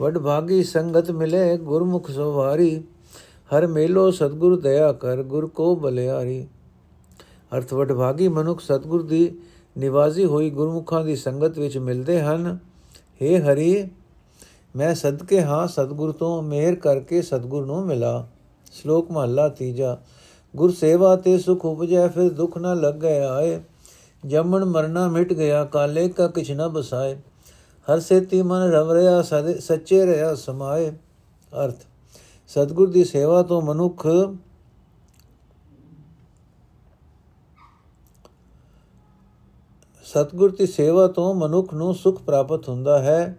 ਵਡ 0.00 0.18
ਭਾਗੀ 0.18 0.64
ਸੰਗਤ 0.64 1.10
ਮਿਲੇ, 1.10 1.56
ਗੁਰਮੁਖ 1.56 2.10
ਸਵਾਰੀ 2.10 2.84
ਹਰ 3.56 3.66
ਮੇਲੋ 3.66 4.10
ਸਤਗੁਰ 4.10 4.60
ਦਇਆ 4.60 4.92
ਕਰ, 4.92 5.22
ਗੁਰ 5.22 5.46
ਕੋ 5.46 5.76
ਬਲਿਆਰੀ। 5.76 6.46
ਅਰਥ 7.56 7.74
ਵਡ 7.74 7.92
ਭਾਗੀ 7.92 8.28
ਮਨੁੱਖ 8.28 8.60
ਸਤਗੁਰ 8.60 9.02
ਦੀ 9.02 9.38
ਨਿਵਾਜ਼ੀ 9.78 10.24
ਹੋਈ 10.24 10.50
ਗੁਰਮੁਖਾਂ 10.50 11.04
ਦੀ 11.04 11.16
ਸੰਗਤ 11.16 11.58
ਵਿੱਚ 11.58 11.78
ਮਿਲਦੇ 11.78 12.20
ਹਨ। 12.20 12.58
हे 13.22 13.42
ਹਰੀ, 13.42 13.88
ਮੈਂ 14.76 14.94
ਸਦਕੇ 14.94 15.42
ਹਾਂ 15.42 15.66
ਸਤਗੁਰ 15.68 16.12
ਤੋਂ, 16.12 16.42
ਮਿਹਰ 16.42 16.74
ਕਰਕੇ 16.74 17.22
ਸਤਗੁਰ 17.22 17.66
ਨੂੰ 17.66 17.86
ਮਿਲਾ। 17.86 18.26
ਸ਼ਲੋਕ 18.72 19.10
ਮਹਲਾ 19.10 19.48
ਤੀਜਾ, 19.48 19.98
ਗੁਰ 20.56 20.72
ਸੇਵਾ 20.72 21.16
ਤੇ 21.16 21.38
ਸੁਖ 21.38 21.64
ਉਪਜੈ, 21.64 22.08
ਫਿਰ 22.08 22.30
ਦੁਖ 22.30 22.58
ਨਾ 22.58 22.74
ਲੱਗੈ 22.74 23.20
ਆਏ। 23.28 23.60
ਜੰਮਣ 24.26 24.64
ਮਰਨਾ 24.64 25.08
ਮਿਟ 25.08 25.32
ਗਿਆ, 25.32 25.64
ਕਾਲੇ 25.64 26.08
ਕਾ 26.08 26.26
ਕਿਛ 26.28 26.50
ਨਾ 26.50 26.68
ਬਸਾਏ। 26.68 27.16
ਹਰ 27.88 28.00
ਸੇਤੀ 28.00 28.42
ਮਨ 28.42 28.62
ਰਵ 28.62 28.92
ਰਿਆ 28.92 29.22
ਸੱਚੇ 29.60 30.06
ਰਿਆ 30.06 30.34
ਸਮਾਏ। 30.34 30.90
ਅਰਥ, 31.64 31.76
ਸਤਗੁਰ 32.48 32.90
ਦੀ 32.90 33.04
ਸੇਵਾ 33.04 33.42
ਤੋਂ 33.42 33.62
ਮਨੁੱਖ 33.62 34.06
ਸਤਗੁਰ 40.14 40.56
ਦੀ 40.56 40.66
ਸੇਵਾ 40.66 41.08
ਤੋਂ 41.08 41.34
ਮਨੁੱਖ 41.34 41.74
ਨੂੰ 41.74 41.94
ਸੁਖ 41.94 42.22
ਪ੍ਰਾਪਤ 42.22 42.68
ਹੁੰਦਾ 42.68 42.98
ਹੈ। 42.98 43.38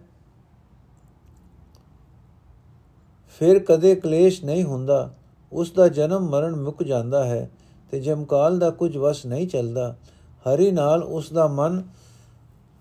ਫਿਰ 3.38 3.58
ਕਦੇ 3.58 3.94
ਕਲੇਸ਼ 3.94 4.44
ਨਹੀਂ 4.44 4.64
ਹੁੰਦਾ। 4.64 5.14
ਉਸ 5.52 5.72
ਦਾ 5.72 5.88
ਜਨਮ 5.88 6.30
ਮਰਨ 6.30 6.56
ਮੁੱਕ 6.56 6.82
ਜਾਂਦਾ 6.82 7.24
ਹੈ 7.24 7.50
ਤੇ 7.90 8.00
ਜਮਕਾਲ 8.00 8.58
ਦਾ 8.58 8.70
ਕੁਝ 8.70 8.96
ਵਸ 8.96 9.26
ਨਹੀਂ 9.26 9.48
ਚੱਲਦਾ। 9.48 9.96
ਹਰੀ 10.20 10.70
ਨਾਲ 10.70 11.02
ਉਸ 11.02 11.32
ਦਾ 11.32 11.46
ਮਨ 11.46 11.82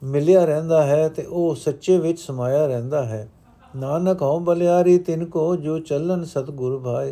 ਮਿਲਿਆ 0.03 0.45
ਰਹਿੰਦਾ 0.45 0.83
ਹੈ 0.83 1.09
ਤੇ 1.09 1.24
ਉਹ 1.24 1.56
ਸੱਚੇ 1.56 1.98
ਵਿੱਚ 1.98 2.19
ਸਮਾਇਆ 2.19 2.68
ਰਹਿੰਦਾ 2.68 3.06
ਹੈ। 3.06 3.30
ਨਾਨਕ 3.75 4.21
ਹਉ 4.21 4.39
ਬਲਿਆਰੀ, 4.39 4.98
ਤਿਨ 4.98 5.25
ਕੋ 5.25 5.56
ਜੋ 5.56 5.80
ਚੱਲਨ 5.80 6.24
ਸਤਗੁਰ 6.24 6.80
ਭਾਏ। 6.80 7.12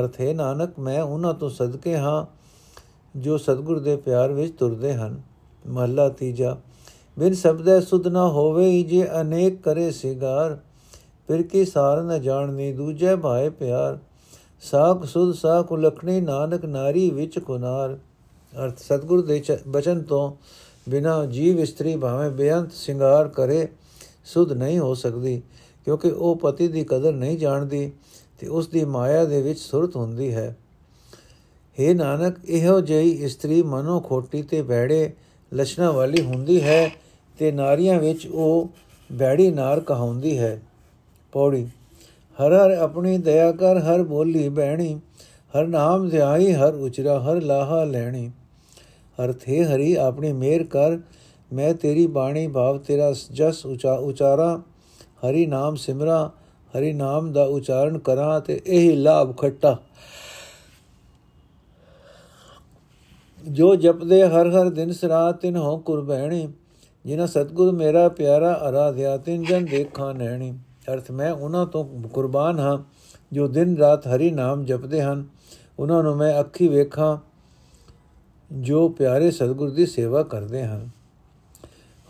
ਅਰਥ 0.00 0.20
ਹੈ, 0.20 0.34
ਨਾਨਕ, 0.34 0.78
ਮੈਂ 0.78 1.02
ਉਹਨਾਂ 1.02 1.34
ਤੋਂ 1.34 1.50
ਸਦਕੇ 1.50 1.96
ਹਾਂ 1.96 2.26
ਜੋ 3.18 3.38
ਸਤਗੁਰ 3.38 3.78
ਦੇ 3.78 3.96
ਪਿਆਰ 3.96 4.32
ਵਿੱਚ 4.32 4.58
ਤੁਰਦੇ 4.58 4.94
ਹਨ। 4.94 5.25
ਮਹਲਾ 5.66 6.08
ਤੀਜਾ, 6.08 6.56
ਬਿਨ 7.18 7.34
ਸ਼ਬਦੈ 7.34 7.78
ਸੁਧ 7.80 8.06
ਨਾ 8.06 8.26
ਹੋਵੇ 8.28 8.82
ਜੇ 8.82 9.06
ਅਨੇਕ 9.20 9.60
ਕਰੇ 9.62 9.90
ਸਿਗਾਰ, 9.90 10.58
ਫਿਰ 11.28 11.42
ਕੀ 11.42 11.64
ਸਾਰ 11.64 12.02
ਨ 12.02 12.20
ਜਾਣਨੀ 12.20 12.72
ਦੂਜੇ 12.72 13.14
ਭਾਏ 13.16 13.48
ਪਿਆਰ? 13.50 13.98
ਸਾਖ 14.62 15.04
ਸੁਧ 15.04 15.34
ਸਾਖ 15.34 15.72
ਲਖਣੀ 15.72 16.20
ਨਾਨਕ 16.20 16.64
ਨਾਰੀ 16.64 17.08
ਵਿੱਚ 17.10 17.38
ਕੁਨਾਰ। 17.38 17.98
ਅਰਥ, 18.52 18.78
ਸਤਗੁਰ 18.78 19.22
ਦੇ 19.22 19.42
ਬਚਨ 19.68 20.02
ਤੋਂ 20.02 20.32
ਬਿਨਾ 20.88 21.24
ਜੀਵ 21.26 21.58
ਇਸਤਰੀ 21.60 21.96
ਭਾਵੇਂ 21.96 22.30
ਬੇਅੰਤ 22.30 22.72
ਸ਼ਿੰਗਾਰ 22.72 23.28
ਕਰੇ, 23.28 23.66
ਸੁਧ 24.24 24.52
ਨਹੀਂ 24.52 24.78
ਹੋ 24.78 24.94
ਸਕਦੀ, 24.94 25.40
ਕਿਉਂਕਿ 25.84 26.10
ਉਹ 26.10 26.36
ਪਤੀ 26.36 26.68
ਦੀ 26.68 26.84
ਕਦਰ 26.84 27.12
ਨਹੀਂ 27.12 27.38
ਜਾਣਦੀ 27.38 27.90
ਤੇ 28.38 28.46
ਉਸ 28.46 28.68
ਦੀ 28.68 28.84
ਮਾਇਆ 28.84 29.24
ਦੇ 29.24 29.42
ਵਿੱਚ 29.42 29.58
ਸੁਰਤ 29.58 29.96
ਹੁੰਦੀ 29.96 30.32
ਹੈ। 30.34 30.56
हे 31.78 31.94
ਨਾਨਕ, 31.96 32.38
ਇਹੋ 32.44 32.80
ਜਿਹੀ 32.80 33.10
ਇਸਤਰੀ 33.24 33.62
ਮਨੋ 33.62 34.00
ਖੋਟੀ 34.00 34.42
ਤੇ 34.42 34.62
ਬੈੜੇ 34.62 35.12
ਲਛਣਾ 35.52 35.90
ਵਾਲੀ 35.90 36.22
ਹੁੰਦੀ 36.22 36.60
ਹੈ 36.62 36.90
ਤੇ 37.38 37.50
ਨਾਰੀਆਂ 37.52 37.98
ਵਿੱਚ 38.00 38.26
ਉਹ 38.26 38.70
ਬੈੜੀ 39.10 39.50
ਨਾਰ 39.50 39.80
ਕਹਾਉਂਦੀ 39.80 40.38
ਹੈ। 40.38 40.60
ਪੌੜੀ, 41.32 41.64
ਹਰ 42.36 42.52
ਹਰ 42.52 42.70
ਆਪਣੀ 42.72 43.16
ਦਇਆ 43.18 43.50
ਕਰ, 43.52 43.78
ਹਰ 43.78 44.02
ਬੋਲੀ 44.02 44.48
ਬਹਿਣੀ, 44.48 44.94
ਹਰ 45.54 45.66
ਨਾਮ 45.66 46.08
ਧਿਆਈ, 46.08 46.52
ਹਰ 46.52 46.74
ਉਚਰਾ, 46.74 47.18
ਹਰ 47.20 47.40
ਲਾਹਾ 47.42 47.84
ਲੈਣੀ। 47.84 48.30
ਅਰਥ 49.18 49.48
ਹੈ 49.48 49.62
ਹਰੀ 49.66 49.94
ਆਪਣੀ 49.94 50.32
ਮਿਹਰ 50.32 50.64
ਕਰ, 50.64 50.98
ਮੈਂ 51.52 51.72
ਤੇਰੀ 51.74 52.06
ਬਾਣੀ 52.06 52.46
ਭਾਵ 52.48 52.78
ਤੇਰਾ 52.78 53.12
ਜਸ 53.32 53.66
ਉਚਾਰਾ, 53.66 54.60
ਹਰੀ 55.22 55.46
ਨਾਮ 55.46 55.74
ਸਿਮਰਾ, 55.76 56.30
ਹਰੀ 56.74 56.92
ਨਾਮ 56.92 57.32
ਦਾ 57.32 57.44
ਉਚਾਰਨ 57.44 57.98
ਕਰਾਂ 57.98 58.40
ਤੇ 58.40 58.60
ਇਹ 58.66 58.96
ਲਾਭ 58.96 59.36
ਖੱਟਾ। 59.36 59.76
ਜੋ 63.46 63.74
ਜਪਦੇ 63.76 64.22
ਹਰ 64.22 64.50
ਹਰ 64.50 64.70
ਦਿਨ 64.70 64.92
ਸਰਾਤ 64.92 65.40
ਤਿਨ 65.40 65.56
ਹੋ 65.56 65.76
ਕੁਰਬਾਨੀ 65.78 66.48
ਜਿਨਾ 67.04 67.26
ਸਤਗੁਰ 67.26 67.72
ਮੇਰਾ 67.72 68.08
ਪਿਆਰਾ 68.08 68.60
ਅਰਾਧਿਆ, 68.68 69.16
ਤਿਨ 69.16 69.42
ਜਨ 69.42 69.64
ਦੇਖਾਂ 69.64 70.14
ਨੈਣੀ 70.14 70.58
ਅਰਥ 70.92 71.10
ਮੈਂ 71.10 71.32
ਉਹਨਾਂ 71.32 71.66
ਤੋਂ 71.66 71.84
ਕੁਰਬਾਨ 72.08 72.58
ਹਾਂ, 72.58 72.78
ਜੋ 73.32 73.48
ਦਿਨ 73.48 73.76
ਰਾਤ 73.76 74.06
ਹਰੀ 74.06 74.30
ਨਾਮ 74.30 74.64
ਜਪਦੇ 74.64 75.02
ਹਨ। 75.02 75.24
ਉਹਨਾਂ 75.78 76.02
ਨੂੰ 76.02 76.16
ਮੈਂ 76.16 76.40
ਅੱਖੀ 76.40 76.68
ਵੇਖਾਂ, 76.68 77.18
ਜੋ 78.52 78.88
ਪਿਆਰੇ 78.88 79.30
ਸਤਗੁਰ 79.30 79.70
ਦੀ 79.70 79.86
ਸੇਵਾ 79.86 80.22
ਕਰਦੇ 80.22 80.64
ਹਨ। 80.64 80.88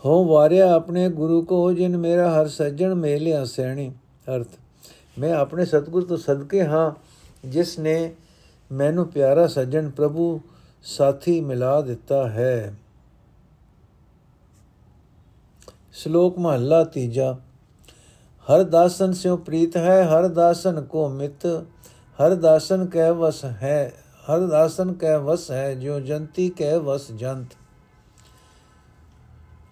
ਹੋ 0.05 0.25
ਵਾਰਿਆ 0.25 0.73
ਆਪਣੇ 0.73 1.09
ਗੁਰੂ 1.09 1.41
ਕੋ, 1.41 1.73
ਜਿਨ 1.73 1.97
ਮੇਰਾ 1.97 2.41
ਹਰ 2.41 2.47
ਸੱਜਣ 2.47 2.95
ਮੇਲਿਆ 2.95 3.45
ਸੈਣੀ 3.45 3.91
ਅਰਥ, 4.35 4.47
ਮੈਂ 5.19 5.33
ਆਪਣੇ 5.33 5.65
ਸਤਗੁਰ 5.65 6.03
ਤੋਂ 6.03 6.17
ਸਦਕੇ 6.17 6.63
ਹਾਂ, 6.63 6.91
ਜਿਸ 7.47 7.79
ਨੇ 7.79 8.13
ਮੈਨੂੰ 8.71 9.07
ਪਿਆਰਾ 9.07 9.47
ਸੱਜਣ 9.47 9.89
ਪ੍ਰਭੂ 9.89 10.39
ਸਾਥੀ 10.83 11.41
ਮਿਲਾ 11.41 11.81
ਦਿੱਤਾ 11.81 12.29
ਹੈ। 12.29 12.75
ਸ਼ਲੋਕ 15.93 16.39
ਮਹੱਲਾ 16.39 16.83
ਤੀਜਾ। 16.83 17.37
ਹਰ 18.47 18.63
ਦਾਸਨ 18.63 19.13
ਸਿਉ 19.13 19.37
ਪ੍ਰੀਤ 19.37 19.77
ਹੈ, 19.77 20.03
ਹਰ 20.05 20.27
ਦਾਸਨ 20.27 20.81
ਕੋ 20.81 21.09
ਮਿਤ, 21.09 21.45
ਹਰ 22.19 22.35
ਦਾਸਨ 22.35 22.85
ਕੈ 22.85 23.11
ਵਸ 23.11 23.45
ਹੈ, 23.45 23.93
ਹਰ 24.25 24.39
ਦਾਸਨ 24.39 24.93
ਕੈ 24.93 25.17
ਵਸ 25.17 25.51
ਹੈ 25.51 25.75
ਜੋ 25.75 25.99
ਜੰਤੀ 25.99 26.49
ਕੈ 26.49 26.77
ਵਸ 26.77 27.11
ਜੰਤ। 27.11 27.47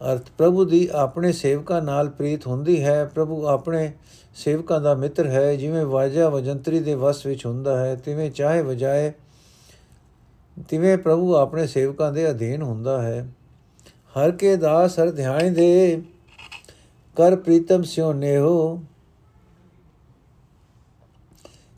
ਅਰਥ, 0.01 0.29
ਪ੍ਰਭੂ 0.37 0.65
ਦੀ 0.65 0.89
ਆਪਣੇ 0.91 1.31
ਸੇਵਕਾਂ 1.31 1.81
ਨਾਲ 1.81 2.09
ਪ੍ਰੀਤ 2.09 2.47
ਹੁੰਦੀ 2.47 2.83
ਹੈ। 2.83 3.05
ਪ੍ਰਭੂ 3.05 3.45
ਆਪਣੇ 3.47 3.93
ਸੇਵਕਾਂ 4.35 4.81
ਦਾ 4.81 4.93
ਮਿੱਤਰ 4.93 5.27
ਹੈ, 5.27 5.55
ਜਿਵੇਂ 5.55 5.85
ਵਾਜਾ 5.85 6.29
ਵਜੰਤਰੀ 6.29 6.79
ਦੇ 6.79 6.95
ਵਸ 6.95 7.25
ਵਿੱਚ 7.25 7.45
ਹੁੰਦਾ 7.45 7.79
ਹੈ, 7.79 7.95
ਤਿਵੇਂ 7.95 8.31
ਚਾਹੇ 8.31 8.61
ਵਜਾਏ 8.61 9.13
ਤਿਵੇਂ 10.69 10.97
ਪ੍ਰਭੂ 10.97 11.35
ਆਪਣੇ 11.35 11.67
ਸੇਵਕਾਂ 11.67 12.11
ਦੇ 12.11 12.29
ਅਧੀਨ 12.29 12.61
ਹੁੰਦਾ 12.61 13.01
ਹੈ। 13.01 13.27
ਹਰ 14.15 14.31
ਕੇ 14.31 14.55
ਦਾਸ 14.55 14.99
ਹਰ 14.99 15.11
ਧਿਆਨ 15.11 15.53
ਦੇ, 15.53 16.01
ਕਰ 17.15 17.35
ਪ੍ਰੀਤਮ 17.35 17.83
ਸਿਓ 17.83 18.13
ਨੇਹੋ। 18.13 18.81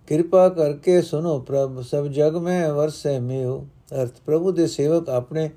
ਕਿਰਪਾ 0.07 0.49
ਕਰਕੇ 0.49 1.01
ਸੁਨੋ 1.01 1.39
ਪ੍ਰਭ, 1.39 1.81
ਸਭ 1.81 2.07
ਜਗ 2.07 2.35
ਮੈਂ 2.35 2.73
ਵਰਸੇ 2.73 3.19
ਮੇਓ 3.19 3.65
ਅਰਥ, 4.01 4.11
ਪ੍ਰਭੂ 4.25 4.51
ਦੇ 4.51 4.67
ਸੇਵਕ 4.67 5.09
ਆਪਣੇ 5.09 5.49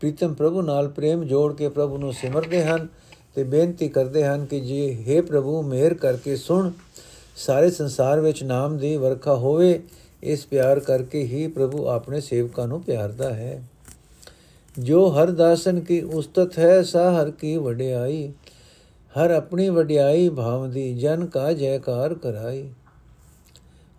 ਪ੍ਰੀਤਮ 0.00 0.34
ਪ੍ਰਭੂ 0.34 0.62
ਨਾਲ 0.62 0.88
ਪ੍ਰੇਮ 0.88 1.24
ਜੋੜ 1.24 1.54
ਕੇ 1.54 1.68
ਪ੍ਰਭੂ 1.68 1.98
ਨੂੰ 1.98 2.12
ਸਿਮਰਦੇ 2.12 2.64
ਹਨ 2.64 2.88
ਤੇ 3.34 3.44
ਬੇਨਤੀ 3.44 3.88
ਕਰਦੇ 3.88 4.24
ਹਨ 4.24 4.44
ਕਿ 4.46 4.60
ਜੀ 4.60 5.04
हे 5.08 5.24
ਪ੍ਰਭੂ 5.26 5.62
ਮਿਹਰ 5.62 5.94
ਕਰਕੇ 5.94 6.36
ਸੁਣ, 6.36 6.70
ਸਾਰੇ 7.36 7.70
ਸੰਸਾਰ 7.70 8.20
ਵਿੱਚ 8.20 8.42
ਨਾਮ 8.44 8.76
ਦੀ 8.78 8.96
ਵਰਖਾ 8.96 9.34
ਹੋਵੇ 9.34 9.82
ਇਸ 10.22 10.46
ਪਿਆਰ 10.46 10.80
ਕਰਕੇ 10.80 11.22
ਹੀ 11.22 11.46
ਪ੍ਰਭੂ 11.46 11.86
ਆਪਣੇ 11.86 12.20
ਸੇਵਕਾਂ 12.20 12.68
ਨੂੰ 12.68 12.82
ਪਿਆਰਦਾ 12.82 13.34
ਹੈ। 13.34 13.62
ਜੋ 14.78 15.08
ਹਰ 15.08 15.30
ਦਾਸਨ 15.30 15.80
ਕੀ 15.80 16.00
ਉਸਤਤ 16.00 16.58
ਹੈ, 16.58 16.82
ਸਾ 16.82 17.22
ਹਰ 17.22 17.30
ਕੀ 17.30 17.56
ਵਡਿਆਈ। 17.56 18.32
ਹਰ 19.18 19.30
ਆਪਣੀ 19.30 19.68
ਵਡਿਆਈ 19.68 20.28
ਭਾਵਦੀ 20.28 20.94
ਜਨ 20.94 21.26
ਕਾ 21.26 21.52
ਜੈਕਾਰ 21.52 22.14
ਕਰਾਈ। 22.14 22.70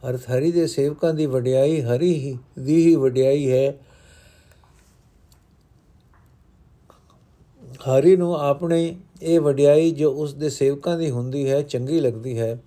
ਅਰਥ 0.10 0.22
ਹਰੀ 0.22 0.52
ਦੇ 0.52 0.68
ਸੇਵਕਾਂ 0.68 1.14
ਦੀ 1.14 1.26
ਵਡਿਆਈ 1.26 1.82
ਹਰੀ 1.82 2.14
ਹੀ, 2.14 2.38
ਦੀ 2.60 2.88
ਹੀ 2.88 2.96
ਵਡਿਆਈ 2.96 3.52
ਹੈ। 3.52 3.76
ਹਰੀ 7.90 8.16
ਨੂੰ 8.16 8.36
ਆਪਣੇ 8.36 8.96
ਇਹ 9.22 9.40
ਵਡਿਆਈ 9.40 9.92
ਜੋ 9.92 10.12
ਉਸ 10.12 10.34
ਦੇ 10.34 10.50
ਸੇਵਕਾਂ 10.50 10.98
ਦੀ 10.98 11.10
ਹੁੰਦੀ 11.10 11.50
ਹੈ, 11.50 11.62
ਚੰਗੀ 11.62 12.00
ਲੱਗਦੀ 12.00 12.40
ਹੈ। 12.40 12.58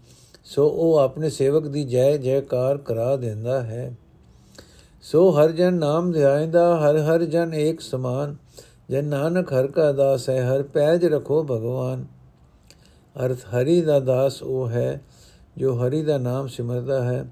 ਸੋ 0.44 0.68
ਉਹ 0.68 0.98
ਆਪਣੇ 0.98 1.30
ਸੇਵਕ 1.30 1.66
ਦੀ 1.66 1.84
ਜੈ 1.84 2.16
ਜੈਕਾਰ 2.16 2.78
ਕਰਾ 2.78 3.16
ਦਿੰਦਾ 3.16 3.62
ਹੈ। 3.62 3.94
ਸੋ 5.02 5.30
ਹਰ 5.30 5.50
ਜਨ 5.50 5.74
ਨਾਮ 5.74 6.12
ਧਿਆਇਂਦਾ, 6.12 6.76
ਹਰ 6.76 6.96
ਹਰ 6.96 7.24
ਜਨ 7.24 7.54
ਇੱਕ 7.54 7.80
ਸਮਾਨ। 7.80 8.36
ਜਨ 8.90 9.04
ਨਾਨਕ 9.04 9.52
ਹਰ 9.52 9.66
ਕਾ 9.66 9.92
ਦਾਸ 9.92 10.28
ਹੈ, 10.28 10.54
ਹਰ 10.54 10.62
ਪੈਜ 10.62 11.04
ਰਖੋ 11.04 11.44
ਭਗਵਾਨ। 11.44 12.06
ਅਰਥ 13.24 13.38
ਹਰੀ 13.38 13.80
ਦਾ 13.80 14.00
ਦਾਸ 14.00 14.42
ਉਹ 14.42 14.68
ਹੈ, 14.68 15.00
ਜੋ 15.56 15.74
ਹਰੀ 15.74 16.02
ਦਾ 16.02 16.18
ਨਾਮ 16.18 16.46
ਸਿਮਰਦਾ 16.46 17.04
ਹੈ। 17.04 17.26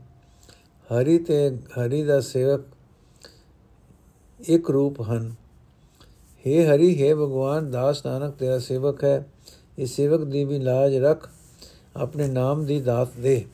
ਹਰੀ 0.87 1.19
ਤੇ 1.19 1.57
ਹਰੀ 1.57 2.03
ਦਾ 2.03 2.21
ਸੇਵਕ 2.21 2.61
ਇੱਕ 4.41 4.71
ਰੂਪ 4.71 5.01
ਹਨ। 5.01 5.35
हे 6.47 6.65
ਹਰੀ 6.65 7.11
हे 7.11 7.17
ਭਗਵਾਨ, 7.17 7.71
ਦਾਸ 7.71 8.07
ਨਾਨਕ 8.07 8.35
ਤੇਰਾ 8.35 8.59
ਸੇਵਕ 8.59 9.05
ਹੈ। 9.05 9.27
ਇਸ 9.79 9.97
ਸੇਵਕ 9.97 10.25
ਦੀ 10.25 10.45
ਵੀ 10.45 10.59
ਲਾਜ 10.59 10.97
ਰੱਖ। 10.97 11.29
ਆਪਣੇ 11.97 12.27
ਨਾਮ 12.29 12.65
ਦੀ 12.65 12.81
ਦਾਤ 12.81 13.17
ਦੇ 13.21 13.45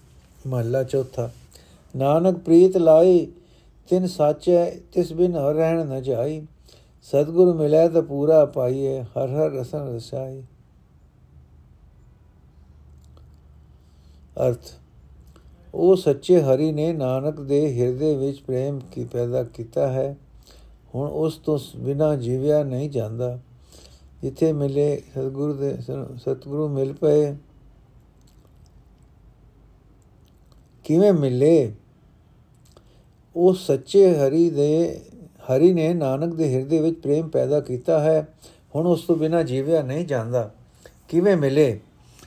ਮਹੱਲਾ 0.46 0.82
ਚੌਥਾ। 0.82 1.30
ਨਾਨਕ 1.94 2.38
ਪ੍ਰੀਤ 2.38 2.76
ਲਾਈ 2.76 3.26
ਤਿਨ 3.88 4.06
ਸਾਚੈ, 4.06 4.70
ਤਿਸ 4.92 5.12
ਬਿਨ 5.12 5.36
ਹਰ 5.36 5.54
ਰਹਿਣ 5.54 5.84
ਨ 5.86 6.02
ਜਾਈ 6.02 6.42
ਸਤਿਗੁਰੂ 7.02 7.54
ਮਿਲੇ 7.54 7.88
ਤਾਂ 7.88 8.02
ਪੂਰਾ 8.02 8.44
ਪਾਈਏ 8.44 9.00
ਹਰ 9.02 9.30
ਹਰ 9.30 9.50
ਰਸਨ 9.52 9.94
ਰਸਾਈ 9.94 10.42
ਅਰਥ, 14.46 14.72
ਉਹ 15.74 15.96
ਸੱਚੇ 15.96 16.40
ਹਰੀ 16.42 16.70
ਨੇ 16.72 16.92
ਨਾਨਕ 16.92 17.40
ਦੇ 17.40 17.60
ਹਿਰਦੇ 17.76 18.14
ਵਿੱਚ 18.16 18.40
ਪ੍ਰੇਮ 18.40 18.80
ਕੀ 18.92 19.04
ਪੈਦਾ 19.04 19.42
ਕੀਤਾ 19.44 19.86
ਹੈ। 19.92 20.16
ਹੁਣ 20.94 21.08
ਉਸ 21.08 21.36
ਤੋਂ 21.36 21.58
ਬਿਨਾ 21.76 22.14
ਜੀਵਿਆ 22.16 22.62
ਨਹੀਂ 22.64 22.90
ਜਾਂਦਾ। 22.90 23.38
ਜਿੱਥੇ 24.22 24.52
ਮਿਲੇ 24.52 24.96
ਸਤਿਗੁਰੂ 25.10 25.52
ਦੇ, 25.52 25.76
ਸਤਿਗੁਰੂ 26.16 26.68
ਮਿਲ 26.68 26.92
ਪਏ 26.92 27.34
ਕਿਵੇਂ 30.86 31.12
ਮਿਲੇ? 31.12 31.72
ਉਹ 33.36 33.54
ਸੱਚੇ 33.54 34.16
ਹਰੀ 34.16 34.50
ਦੇ, 34.50 35.00
ਹਰੀ 35.20 35.72
ਨੇ 35.72 35.94
ਨਾਨਕ 35.94 36.34
ਦੇ 36.34 36.54
ਹਿਰਦੇ 36.54 36.80
ਵਿੱਚ 36.80 37.00
ਪ੍ਰੇਮ 37.00 37.28
ਪੈਦਾ 37.28 37.60
ਕੀਤਾ 37.60 38.00
ਹੈ। 38.00 38.28
ਹੁਣ 38.74 38.86
ਉਸ 38.86 39.02
ਤੋਂ 39.02 39.16
ਬਿਨਾ 39.16 39.42
ਜੀਵਿਆ 39.42 39.82
ਨਹੀਂ 39.82 40.06
ਜਾਂਦਾ। 40.06 40.50
ਕਿਵੇਂ 41.08 41.36
ਮਿਲੇ? 41.36 41.80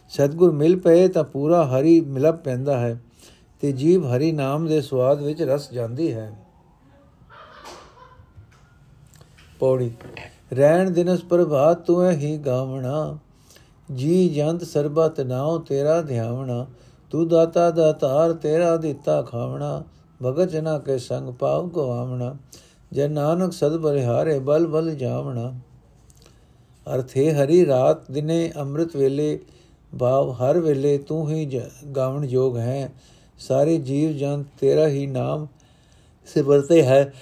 ਸਤਗੁਰ 0.09 0.51
ਮਿਲ 0.51 0.79
ਪਏ 0.79 1.07
ਤਾਂ 1.07 1.23
ਪੂਰਾ 1.23 1.67
ਹਰੀ 1.67 2.01
ਮਿਲਪ 2.01 2.35
ਪੈਂਦਾ 2.35 2.79
ਹੈ 2.79 3.01
ਤੇ 3.61 3.71
ਜੀਵ 3.71 4.07
ਹਰੀ 4.07 4.31
ਨਾਮ 4.31 4.67
ਦੇ 4.67 4.81
ਸਵਾਦ 4.81 5.21
ਵਿੱਚ 5.21 5.41
ਰਸ 5.41 5.71
ਜਾਂਦੀ 5.71 6.13
ਹੈ। 6.13 6.39
ਪੌੜੀ, 9.59 9.91
ਰਹਿਣ 10.53 10.91
ਦਿਨਸ 10.91 11.23
ਪ੍ਰਭਾਤ 11.23 11.77
ਤੂੰ 11.77 12.11
ਹੀ 12.11 12.37
ਗਾਵਣਾ। 12.37 13.17
ਜੀ 13.95 14.29
ਜੰਤ 14.29 14.63
ਸਰਬਤ 14.63 15.21
ਨਾਉ 15.21 15.59
ਤੇਰਾ 15.59 16.01
ਧਿਆਵਣਾ। 16.01 16.67
ਤੂੰ 17.11 17.27
ਦਾਤਾ 17.27 17.71
ਦਾਤਾਰ 17.71 18.33
ਤੇਰਾ 18.33 18.77
ਦਿੱਤਾ 18.77 19.21
ਖਾਵਣਾ, 19.21 19.83
ਭਗਤ 20.25 20.49
ਜਨਾ 20.49 20.79
ਕੇ 20.79 20.97
ਸੰਗ 20.97 21.33
ਪਾਉ 21.33 21.67
ਗਵਾਵਣਾ 21.67 22.35
ਜੇ 22.91 23.07
ਨਾਨਕ 23.07 23.53
ਸਦ 23.53 23.77
ਬਰਿਹਾਰੇ 23.77 24.39
ਬਲ 24.39 24.67
ਬਲ 24.67 24.95
ਜਾਵਣਾ। 24.95 25.53
ਅਰਥੇ 26.95 27.33
ਹਰੀ 27.33 27.65
ਰਾਤ 27.65 28.11
ਦਿਨੇ 28.11 28.51
ਅੰਮ੍ਰਿਤ 28.57 28.95
ਵੇਲੇ 28.95 29.39
ਭਾਵ 29.99 30.31
ਹਰ 30.31 30.59
ਵੇਲੇ 30.59 30.97
ਤੂੰ 30.97 31.29
ਹੀ 31.29 31.61
ਗਾਵਣ 31.95 32.25
ਯੋਗ 32.25 32.57
ਹੈ। 32.57 32.91
ਸਾਰੇ 33.39 33.77
ਜੀਵ 33.77 34.11
ਜੰਤ 34.11 34.45
ਤੇਰਾ 34.59 34.87
ਹੀ 34.87 35.07
ਨਾਮ 35.07 35.47
ਸਿਮਰਤੇ 36.25 36.83
ਹੈ। 36.83 37.13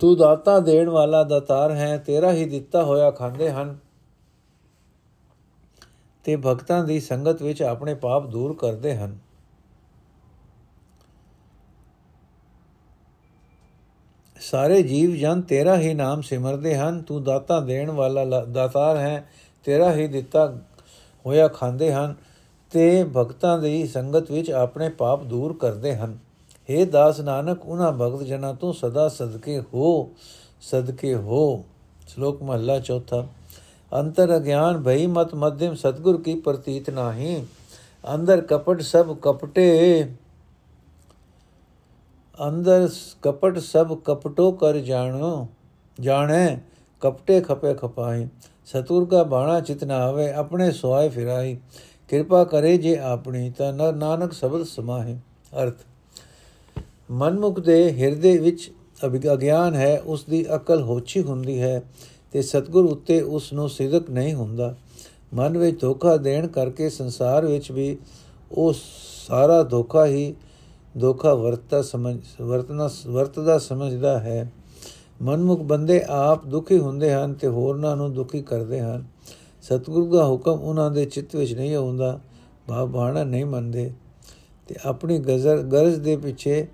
ਤੂੰ 0.00 0.16
ਦਾਤਾ 0.16 0.60
ਦੇਣ 0.60 0.88
ਵਾਲਾ 0.88 1.24
ਦਾਤਾਰ 1.24 1.70
ਹੈ, 1.70 1.98
ਤੇਰਾ 1.98 2.32
ਹੀ 2.32 2.44
ਦਿੱਤਾ 2.44 2.84
ਹੋਇਆ 2.84 3.10
ਖਾਂਦੇ 3.10 3.50
ਹਨ। 3.50 3.76
ਤੇ 6.28 6.36
ਭਗਤਾਂ 6.36 6.84
ਦੀ 6.84 7.00
ਸੰਗਤ 7.00 7.42
ਵਿੱਚ 7.42 7.62
ਆਪਣੇ 7.62 7.94
ਪਾਪ 7.94 8.26
ਦੂਰ 8.26 8.54
ਕਰਦੇ 8.54 8.96
ਹਨ। 8.96 9.18
ਸਾਰੇ 14.40 14.82
ਜੀਵ 14.82 15.16
ਜਨ 15.16 15.42
ਤੇਰਾ 15.42 15.78
ਹੀ 15.78 15.94
ਨਾਮ 15.94 16.20
ਸਿਮਰਦੇ 16.20 16.76
ਹਨ, 16.76 17.02
ਤੂੰ 17.02 17.24
ਦਾਤਾ 17.24 17.60
ਦੇਣ 17.60 17.90
ਵਾਲਾ 17.90 18.44
ਦਾਤਾਰ 18.44 18.96
ਹੈ, 18.96 19.28
ਤੇਰਾ 19.64 19.92
ਹੀ 19.92 20.06
ਦਿੱਤਾ 20.06 20.56
ਹੋਇਆ 21.26 21.48
ਖਾਂਦੇ 21.48 21.92
ਹਨ, 21.92 22.14
ਤੇ 22.70 23.04
ਭਗਤਾਂ 23.16 23.58
ਦੀ 23.58 23.86
ਸੰਗਤ 23.86 24.30
ਵਿੱਚ 24.30 24.50
ਆਪਣੇ 24.50 24.88
ਪਾਪ 24.88 25.24
ਦੂਰ 25.24 25.56
ਕਰਦੇ 25.56 25.96
ਹਨ। 25.96 26.18
हे 26.70 26.86
ਦਾਸ 26.86 27.20
ਨਾਨਕ 27.20 27.66
ਉਹਨਾਂ 27.66 27.92
ਭਗਤ 27.92 28.22
ਜਨਾਂ 28.22 28.54
ਤੋਂ 28.54 28.72
ਸਦਾ 28.72 29.08
ਸਦਕੇ 29.08 29.60
ਹੋ 29.60 30.10
ਸਦਕੇ 30.60 31.14
ਹੋ। 31.14 31.64
ਸ਼ਲੋਕ 32.08 32.42
ਮਹਲਾ 32.42 32.80
ਚੌਥਾ। 32.80 33.26
ਅੰਤਰ 33.92 34.36
ਅਗਿਆਨ 34.36 34.82
ਭਈ 34.82 35.06
ਮਤ 35.06 35.34
ਮਧਿਮ 35.34 35.74
ਸਤਗੁਰ 35.74 36.20
ਕੀ 36.22 36.34
ਪ੍ਰਤੀਤ 36.36 36.90
ਨਾਹੀ। 36.90 37.44
ਅੰਦਰ 38.04 38.40
ਕਪਟ 38.40 38.80
ਸਭ 38.82 39.16
ਕਪਟੇ, 39.22 40.08
ਅੰਦਰ 42.38 42.88
ਕਪਟ 43.22 43.58
ਸਭ 43.58 43.96
ਕਪਟੋ 44.04 44.50
ਕਰ 44.52 44.78
ਜਾਣੋ, 44.78 45.46
ਜਾਣੈ, 45.98 46.56
ਕਪਟੇ 47.02 47.40
ਖਪੇ 47.40 47.74
ਖਪਾਈ 47.74 48.26
ਸਤੁਰ 48.66 49.04
ਕਾ 49.06 49.22
ਬਾਣਾ 49.24 49.60
ਚਿਤ 49.60 49.84
ਨਾ 49.84 49.96
ਆਵੇ, 49.98 50.32
ਆਪਣੇ 50.32 50.70
ਸੋਏ 50.72 51.08
ਫਿਰਾਈ 51.08 51.56
ਕਿਰਪਾ 52.10 52.42
ਕਰੇ 52.44 52.76
ਜੇ 52.78 52.96
ਆਪਣੀ, 52.98 53.50
ਤਾਂ 53.50 53.92
ਨਾਨਕ 53.92 54.32
ਸ਼ਬਦ 54.32 54.64
ਸਮਾਹੇ। 54.66 55.16
ਅਰਥ, 55.62 55.74
ਮਨਮੁਖ 57.10 57.60
ਦੇ 57.60 57.92
ਹਿਰਦੇ 57.92 58.36
ਵਿੱਚ 58.38 58.70
ਅਗਿਆਨ 59.32 59.74
ਹੈ, 59.74 59.98
ਉਸ 60.00 60.24
ਦੀ 60.24 60.44
ਅਕਲ 60.54 60.82
ਹੋਛੀ 60.82 61.22
ਹੁੰਦੀ 61.22 61.60
ਹੈ। 61.60 61.82
ਤੇ 62.32 62.42
ਸਤਗੁਰ 62.42 62.84
ਉੱਤੇ 62.84 63.20
ਉਸ 63.20 63.52
ਨੂੰ 63.52 63.68
ਸਿਦਕ 63.68 64.10
ਨਹੀਂ 64.10 64.34
ਹੁੰਦਾ। 64.34 64.74
ਮਨ 65.34 65.58
ਵਿੱਚ 65.58 65.80
ਧੋਖਾ 65.80 66.16
ਦੇਣ 66.16 66.46
ਕਰਕੇ 66.46 66.90
ਸੰਸਾਰ 66.90 67.46
ਵਿੱਚ 67.46 67.72
ਵੀ 67.72 67.98
ਉਹ 68.52 68.72
ਸਾਰਾ 69.26 69.62
ਧੋਖਾ 69.62 70.06
ਹੀ 70.06 70.34
ਧੋਖਾ 71.00 71.34
ਵਰਤਾ 71.34 71.82
ਸਮਝ 71.82 72.16
ਵਰਤਨਾ 72.42 72.90
ਵਰਤਦਾ 73.06 73.58
ਸਮਝਦਾ 73.58 74.18
ਹੈ। 74.20 74.52
ਮਨਮੁਖ 75.22 75.60
ਬੰਦੇ 75.60 76.04
ਆਪ 76.08 76.46
ਦੁਖੀ 76.46 76.78
ਹੁੰਦੇ 76.78 77.12
ਹਨ 77.12 77.34
ਤੇ 77.34 77.48
ਹੋਰਨਾਂ 77.48 77.96
ਨੂੰ 77.96 78.12
ਦੁਖੀ 78.14 78.42
ਕਰਦੇ 78.42 78.80
ਹਨ। 78.80 79.04
ਸਤਿਗੁਰੂ 79.62 80.16
ਦਾ 80.16 80.26
ਹੁਕਮ 80.26 80.52
ਉਹਨਾਂ 80.52 80.90
ਦੇ 80.90 81.04
ਚਿੱਤ 81.04 81.36
ਵਿੱਚ 81.36 81.54
ਨਹੀਂ 81.54 81.74
ਆਉਂਦਾ 81.74 82.20
ਭਾਵ 82.68 82.88
ਬਾਣਾ 82.88 83.24
ਨਹੀਂ 83.24 83.44
ਮੰਨਦੇ। 83.46 83.92
ਤੇ 84.68 84.74
ਆਪਣੀ 84.84 85.18
ਗਜ਼ਰ, 85.18 85.58
ਗਰਜ 85.58 85.94
ਦੇ 85.94 86.16
ਪਿੱਛੇ 86.16 86.66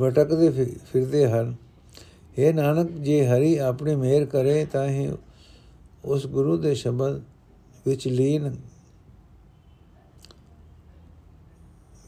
ਭਟਕਦੇ 0.00 0.50
ਫਿਰਦੇ 0.92 1.26
ਹਨ। 1.26 1.54
ਇਹ 2.38 2.54
ਨਾਨਕ, 2.54 2.90
ਜੇ 2.90 3.26
ਹਰੀ 3.26 3.56
ਆਪਣੀ 3.58 3.94
ਮਿਹਰ 3.94 4.24
ਕਰੇ 4.24 4.64
ਤਾਂ 4.64 4.86
ਹੀ 4.88 5.10
ਉਸ 6.04 6.26
ਗੁਰੂ 6.26 6.56
ਦੇ 6.56 6.74
ਸ਼ਬਦ 6.74 7.20
ਵਿੱਚ 7.86 8.06
ਲੀਨ 8.08 8.56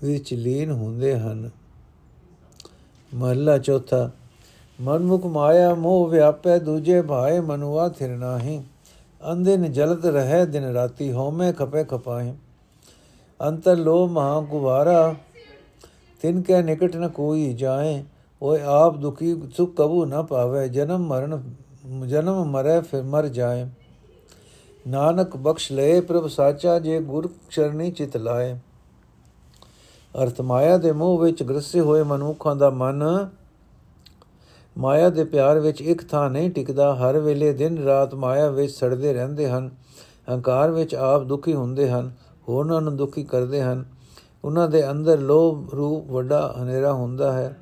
ਵਿੱਚ 0.05 0.35
ਲੀਨ 0.35 0.71
ਹੁੰਦੇ 0.71 1.19
ਹਨ। 1.19 1.51
ਮਹਲਾ 3.15 3.59
ਚੌਥਾ, 3.59 4.11
ਮਨਮੁਖ 4.81 5.27
ਮਾਇਆ 5.27 5.75
ਮੋਹ 5.75 6.09
ਵਿਆਪੈ, 6.09 6.59
ਦੂਜੇ 6.59 7.03
ਭਾਏ 7.03 7.41
ਮਨੁਆ 7.41 7.89
ਥਿਰ 7.89 8.17
ਨਾਹੀ। 8.17 8.63
ਅੰਦਿਨ 9.33 9.73
ਜਲਤ 9.73 10.07
ਰਹੇ, 10.07 10.47
ਦਿਨ 10.47 10.65
ਰਾਤੀ 10.65 11.13
ਹਉਮੈ 11.13 11.53
ਖਪੇ 11.53 11.85
ਖਪਾਏ 11.85 12.33
ਅੰਤਰ 13.41 13.77
ਲੋ 13.77 14.07
ਮਹਾ 14.09 14.41
ਗੁਵਾਰਾ 14.41 15.15
ਤਿਨ 16.23 16.41
ਕੇ 16.43 16.63
ਨਿਕਟ 16.63 16.97
ਨ 16.97 17.09
ਕੋਈ 17.09 17.53
ਜਾਏ। 17.55 18.03
ਓਏ 18.43 18.61
ਆਪ 18.65 18.97
ਦੁਖੀ 18.97 19.43
ਸੁਖ 19.57 19.75
ਕਬੂ 19.77 20.05
ਨ 20.05 20.23
ਪਾਵੇ, 20.23 20.69
ਜਨਮ 20.69 21.07
ਮਰਨ, 21.07 21.43
ਜਨਮ 22.07 22.45
ਮਰੈ 22.45 22.81
ਫਿਰ 22.81 23.03
ਮਰ 23.03 23.29
ਜਾਏ। 23.29 23.67
ਨਾਨਕ 24.89 25.37
ਬਖਸ਼ 25.37 25.73
ਲਏ 25.73 26.01
ਪ੍ਰਭ 26.01 26.27
ਸਾਚਾ 26.27 26.79
ਜੇ 26.79 27.01
ਗੁਰ 27.01 27.29
ਚਰਨੀ 27.51 27.91
ਚਿਤ 27.91 28.17
ਲਾਏ। 28.17 28.59
ਅਰਥ 30.23 30.41
ਮਾਇਆ 30.41 30.77
ਦੇ 30.77 30.93
ਮੋਹ 30.93 31.19
ਵਿੱਚ 31.19 31.43
ਗ੍ਰਸੇ 31.43 31.81
ਹੋਏ 31.81 32.03
ਮਨੁੱਖਾਂ 32.03 32.57
ਦਾ 32.57 32.71
ਮਨ 32.71 33.29
ਮਾਇਆ 34.79 35.11
ਦੇ 35.11 35.25
ਪਿਆਰ 35.25 35.59
ਵਿੱਚ 35.59 35.83
ਇੱਕ 35.83 36.09
ਥਾਂ 36.09 36.31
ਨਹੀਂ 36.31 36.51
ਟਿਕਦਾ। 36.51 36.95
ਹਰ 36.95 37.19
ਵੇਲੇ 37.19 37.53
ਦਿਨ 37.53 37.79
ਰਾਤ 37.79 38.15
ਮਾਇਆ 38.15 38.51
ਵਿੱਚ 38.51 38.73
ਸੜਦੇ 38.73 39.13
ਰਹਿੰਦੇ 39.13 39.49
ਹਨ, 39.51 39.71
ਹੰਕਾਰ 40.31 40.71
ਵਿੱਚ 40.71 40.95
ਆਪ 40.95 41.23
ਦੁਖੀ 41.23 41.55
ਹੁੰਦੇ 41.55 41.91
ਹਨ, 41.91 42.13
ਹੋਰਨਾਂ 42.49 42.81
ਨੂੰ 42.81 42.97
ਦੁਖੀ 42.97 43.25
ਕਰਦੇ 43.25 43.63
ਹਨ। 43.63 43.85
ਉਹਨਾਂ 44.45 44.69
ਦੇ 44.69 44.91
ਅੰਦਰ 44.91 45.19
ਲੋਭ 45.19 45.75
ਰੂਪ 45.75 46.11
ਵੱਡਾ 46.11 46.55
ਹਨੇਰਾ 46.63 46.93
ਹੁੰਦਾ 46.93 47.33
ਹੈ। 47.33 47.59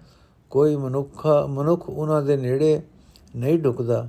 ਕੋਈ 0.51 0.77
ਮਨੁੱਖਾ, 0.77 1.47
ਮਨੁੱਖ 1.47 1.89
ਉਹਨਾਂ 1.89 2.23
ਦੇ 2.23 2.37
ਨੇੜੇ 2.37 2.83
ਨਹੀਂ 3.37 3.59
ਢੁਕਦਾ 3.59 4.09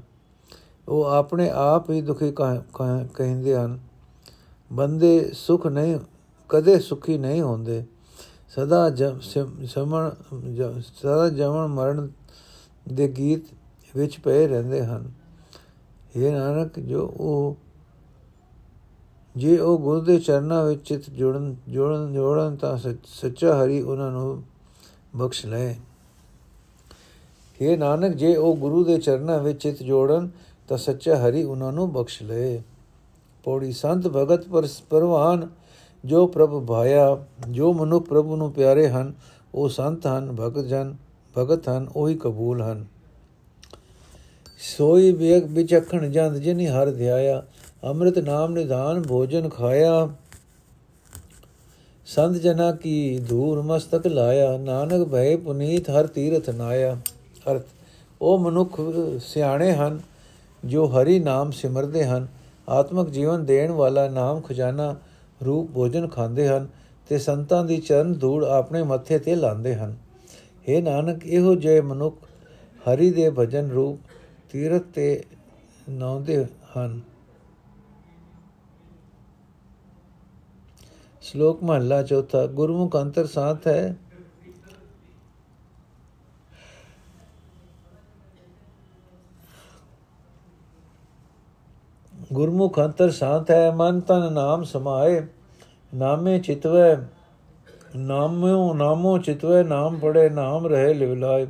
ਉਹ 0.90 1.06
ਆਪਣੇ 1.06 1.50
ਆਪ 1.50 1.90
ਹੀ 1.90 2.02
ਦੁਖੀ 2.02 2.32
ਕਹਿੰਦੇ 3.14 3.56
ਹਨ। 3.56 3.80
ਬੰਦੇ 4.74 5.32
ਸੁਖ 5.34 5.68
ਨਹੀਂ, 5.68 6.00
ਕਦੇ 6.50 6.80
ਸੁਖੀ 6.80 7.18
ਨਹੀਂ 7.18 7.42
ਹੁੰਦੇ। 7.42 7.86
ਸਦਾ 8.48 8.92
ਸਮਣ 9.62 10.10
ਸਦਾ 10.82 11.30
ਜਮਨ 11.30 11.68
ਮਰਨ 11.68 12.10
ਦੇ 12.94 13.08
ਗੀਤ 13.08 13.42
ਵਿੱਚ 13.96 14.20
ਪਏ 14.20 14.48
ਰਹਿੰਦੇ 14.48 14.86
ਹਨ। 14.86 15.12
ਇਹ 16.16 16.32
ਨਾਨਕ, 16.32 16.80
ਜੋ 16.80 17.08
ਉਹ, 17.08 17.58
ਜੇ 19.36 19.58
ਉਹ 19.58 19.80
ਗੁਰੂ 19.80 20.02
ਦੇ 20.02 20.20
ਚਰਨਾਂ 20.20 20.66
ਵਿੱਚ 20.66 20.88
ਚਿਤ 20.88 21.10
ਜੁੜਨ, 21.10 21.56
ਜੋੜਨ 21.70 22.14
ਜੋੜਨ 22.14 22.56
ਤਾਂ 22.56 22.78
ਸੱਚਾ 23.06 23.64
ਹਰੀ 23.64 23.82
ਉਹਨਾਂ 23.82 24.12
ਨੂੰ 24.12 24.44
ਬਖਸ਼ 25.16 25.46
ਲੈ 25.46 25.74
ਇਹ 27.62 27.78
ਨਾਨਕ, 27.78 28.14
ਜੇ 28.14 28.36
ਉਹ 28.36 28.56
ਗੁਰੂ 28.56 28.84
ਦੇ 28.84 28.98
ਚਰਨਾਂ 28.98 29.40
ਵਿੱਚ 29.40 29.62
ਚਿਤ 29.62 29.84
ਜੋੜਨ, 29.84 30.30
ਤਾਂ 30.68 30.78
ਸੱਚਾ 30.78 31.16
ਹਰੀ 31.16 31.44
ਉਹਨਾਂ 31.44 31.72
ਨੂੰ 31.72 31.92
ਬਖਸ਼ 31.92 32.24
ਲਏ 32.24 32.62
ਪੌੜੀ 33.44 33.72
ਸੰਤ 33.72 34.08
ਭਗਤ 34.08 34.48
ਪਰ 34.48 34.68
ਪਰਵਾਨ, 34.90 35.48
ਜੋ 36.06 36.28
ਪ੍ਰਭ 36.28 36.66
ਭਾਇਆ, 36.66 37.18
ਜੋ 37.50 37.74
ਮਨੁੱਖ 37.74 38.08
ਪ੍ਰਭੂ 38.08 38.36
ਨੂੰ 38.36 38.52
ਪਿਆਰੇ 38.52 38.88
ਹਨ, 38.90 39.14
ਉਹ 39.56 39.70
ਸੰਤ 39.70 40.08
ਹਨ, 40.08 40.36
ਭਗਤ 40.40 40.66
ਜਨ, 40.66 40.96
ਭਗਤ 41.38 41.70
ਹਨ, 41.70 41.88
ਉਹੀ 41.96 42.16
ਕਬੂਲ 42.16 42.62
ਹਨ। 42.62 42.86
ਸੋਈ 44.60 45.12
ਵੇਗ 45.12 45.44
ਵਿਚਖਣ 45.44 46.10
ਜੰਦ 46.10 46.38
ਜਿਨੀ 46.38 46.68
ਹਰ 46.68 46.92
ਧਿਆਇਆ, 46.92 47.44
ਅੰਮ੍ਰਿਤ 47.84 48.18
ਨਾਮ 48.20 48.54
ਨਿਧਾਨ 48.54 49.02
ਭੋਜਨ 49.02 49.50
ਖਾਇਆ। 49.50 50.10
ਸੰਤ 52.08 52.38
ਜਨਾ 52.38 52.72
ਕੀ 52.72 53.20
ਧੂਰ 53.30 53.62
ਮਸਤਕ 53.62 54.08
ਲਾਇਆ, 54.08 54.58
ਨਾਨਕ 54.58 55.08
ਭਏ 55.08 55.36
ਪੁਨੀਤ 55.36 55.90
ਹਰ 55.90 56.08
ਤੀਰਥ 56.08 56.50
ਨਾਇਆ। 56.50 56.98
ਅਰਥ, 57.48 57.64
ਉਹ 58.22 58.40
ਮਨੁੱਖ 58.40 58.80
ਸਿਆਣੇ 59.20 59.72
ਹਨ, 59.74 60.00
ਜੋ 60.64 60.86
ਹਰੀ 60.88 61.20
ਨਾਮ 61.20 61.52
ਸਿਮਰਦੇ 61.52 62.04
ਹਨ, 62.06 62.28
ਆਤਮਿਕ 62.70 63.10
ਜੀਵਨ 63.10 63.46
ਦੇਣ 63.46 63.72
ਵਾਲਾ 63.72 64.08
ਨਾਮ 64.10 64.42
ਖਜ਼ਾਨਾ 64.42 64.96
ਰੂਪ 65.46 65.72
ਭੋਜਨ 65.72 66.08
ਖਾਂਦੇ 66.08 66.48
ਹਨ 66.48 66.68
ਤੇ 67.10 67.18
ਸੰਤਾਂ 67.18 67.64
ਦੀ 67.66 67.78
ਚਰਨ 67.78 68.14
ਧੂੜ 68.14 68.44
ਆਪਣੇ 68.44 68.84
ਮੱਥੇ 68.84 69.20
ਤੇ 69.20 69.36
ਲਾਉਂਦੇ 69.36 69.76
ਹਨ। 69.76 69.96
हे 70.70 70.82
ਨਾਨਕ, 70.84 71.26
ਇਹੋ 71.26 71.56
ਜਿਹੇ 71.56 71.82
ਮਨੁੱਖ 71.82 72.16
ਹਰੀ 72.82 73.10
ਦੇ 73.10 73.30
ਭਜਨ 73.30 73.70
ਰੂਪ 73.70 74.00
ਤੀਰਥ 74.52 74.84
ਤੇ 74.96 75.24
ਨਾਉਂਦੇ 75.90 76.46
ਹਨ। 76.78 77.00
ਸ਼ਲੋਕ 81.22 81.64
ਮਹਲਾ 81.64 82.02
ਚੌਥਾ, 82.04 82.46
ਗੁਰਮੁਖ 82.46 82.96
ਅੰਤਰ 82.96 83.26
ਸਾਥ 83.26 83.68
ਹੈ 83.68 83.96
ਗੁਰਮੁਖ 92.42 92.80
ਅੰਤਰ 92.80 93.10
ਸਾਥ 93.12 93.50
ਹੈ, 93.52 93.72
ਮਨ 93.72 94.00
ਤਨ 94.00 94.32
ਨਾਮ 94.34 94.64
ਸਮਾਏ, 94.64 95.22
ਨਾਮੇ 95.94 96.40
ਚਿਤਵੈ 96.40 96.96
ਨਾਮੋ 97.96 98.74
ਨਾਮੋ 98.74 99.18
ਚਿਤਵੈ, 99.18 99.64
ਨਾਮ 99.64 99.98
ਪੜੇ 100.00 100.30
ਨਾਮ 100.30 100.66
ਰਹੇ, 100.68 100.94
ਲਿਵਲਾਏ, 100.94 101.46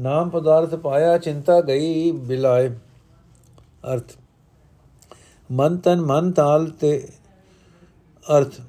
ਨਾਮ 0.00 0.30
ਪਦਾਰਥ 0.30 0.74
ਪਾਇਆ, 0.74 1.16
ਚਿੰਤਾ 1.18 1.60
ਗਈ, 1.60 2.10
ਬਿਲਾਏ। 2.10 2.68
ਅਰਥ, 3.92 4.12
ਮਨ 5.50 5.76
ਤਨ 5.76 6.00
ਮਨ 6.00 6.30
ਤਾਲ 6.32 6.66
ਤੇ 6.70 7.08
ਅਰਥ, 8.26 8.60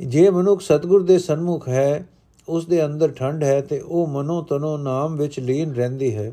ਜੇ 0.00 0.28
ਮਨੁੱਖ 0.30 0.60
ਸਤਗੁਰ 0.60 1.02
ਦੇ 1.02 1.18
ਸਨਮੁਖ 1.18 1.68
ਹੈ 1.68 2.06
ਉਸ 2.48 2.66
ਦੇ 2.66 2.84
ਅੰਦਰ 2.84 3.12
ਠੰਡ 3.12 3.44
ਹੈ 3.44 3.60
ਤੇ 3.60 3.80
ਉਹ 3.80 4.06
ਮਨੋ 4.06 4.42
ਤਨੋ 4.42 4.76
ਨਾਮ 4.78 5.16
ਵਿੱਚ 5.16 5.40
ਲੀਨ 5.40 5.74
ਰਹਿੰਦੀ 5.74 6.14
ਹੈ। 6.16 6.30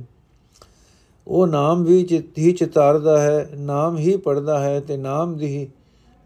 ਉਹ 1.27 1.47
ਨਾਮ 1.47 1.83
ਵੀ 1.83 2.03
ਚਿਤ 2.03 2.37
ਹੀ 2.37 2.51
ਚਿਤਾਰਦਾ 2.51 3.21
ਹੈ, 3.21 3.49
ਨਾਮ 3.57 3.97
ਹੀ 3.97 4.17
ਪੜਦਾ 4.17 4.59
ਹੈ 4.59 4.79
ਤੇ 4.79 4.97
ਨਾਮ 4.97 5.37
ਦੀ 5.37 5.69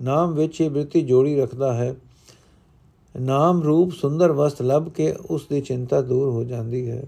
ਨਾਮ 0.01 0.33
ਵਿੱਚ 0.33 0.61
ਹੀ 0.61 0.69
ਬ੍ਰਿਤੀ 0.69 1.01
ਜੋੜੀ 1.01 1.39
ਰੱਖਦਾ 1.39 1.73
ਹੈ। 1.73 1.95
ਨਾਮ 3.19 3.61
ਰੂਪ 3.63 3.91
ਸੁੰਦਰ 3.91 4.31
ਵਸਤ 4.31 4.61
ਲੱਭ 4.61 4.89
ਕੇ 4.89 5.11
ਉਸ 5.29 5.47
ਦੀ 5.49 5.61
ਚਿੰਤਾ 5.61 6.01
ਦੂਰ 6.01 6.29
ਹੋ 6.29 6.43
ਜਾਂਦੀ 6.43 6.89
ਹੈ। 6.89 7.03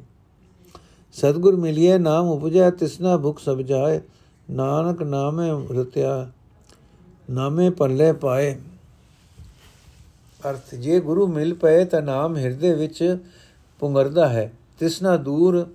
ਸਤਗੁਰ 1.13 1.55
ਮਿਲਿਏ 1.55 1.97
ਨਾਮ 1.97 2.27
ਉਪਜੈ, 2.27 2.69
ਤਿਸਨਾ 2.69 3.17
ਭੁਖ 3.17 3.39
ਸਭ 3.39 3.57
ਜਾਏ, 3.57 4.01
ਨਾਨਕ 4.51 5.03
ਨਾਮੇ 5.03 5.49
ਰਤਿਆ, 5.81 6.31
ਨਾਮੇ 7.29 7.69
ਪੱਲੇ 7.69 8.11
ਪਾਏ। 8.13 8.55
ਅਰਥ, 10.49 10.75
ਜੇ 10.75 10.99
ਗੁਰੂ 10.99 11.27
ਮਿਲ 11.27 11.53
ਪਏ 11.53 11.85
ਤਾਂ 11.85 12.01
ਨਾਮ 12.01 12.37
ਹਿਰਦੇ 12.37 12.73
ਵਿੱਚ 12.73 13.17
ਪੁੰਗਰਦਾ 13.79 14.29
ਹੈ, 14.29 14.51
ਤਿਸਨਾ 14.79 15.17
ਦੂਰ 15.17 15.65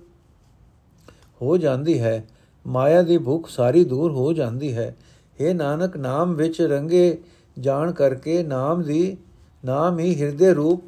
ਹੋ 1.41 1.57
ਜਾਂਦੀ 1.57 1.99
ਹੈ। 1.99 2.25
ਮਾਇਆ 2.65 3.01
ਦੀ 3.01 3.17
ਭੁੱਖ 3.17 3.49
ਸਾਰੀ 3.49 3.83
ਦੂਰ 3.83 4.11
ਹੋ 4.11 4.33
ਜਾਂਦੀ 4.33 4.73
ਹੈ। 4.73 4.95
हे 5.41 5.53
ਨਾਨਕ, 5.53 5.97
ਨਾਮ 5.97 6.33
ਵਿੱਚ 6.33 6.61
ਰੰਗੇ 6.61 7.17
ਜਾਣ 7.59 7.91
ਕਰਕੇ 7.91 8.41
ਨਾਮ 8.43 8.83
ਦੀ, 8.83 9.17
ਨਾਮ 9.65 9.99
ਹੀ 9.99 10.15
ਹਿਰਦੇ 10.21 10.53
ਰੂਪ 10.53 10.83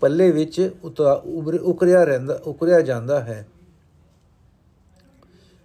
ਪੱਲੇ 0.00 0.30
ਵਿੱਚ 0.30 0.70
ਉਕਰਿਆ 1.62 2.04
ਰਹਿੰਦਾ, 2.04 2.40
ਉਕਰਿਆ 2.46 2.80
ਜਾਂਦਾ 2.80 3.20
ਹੈ। 3.20 3.46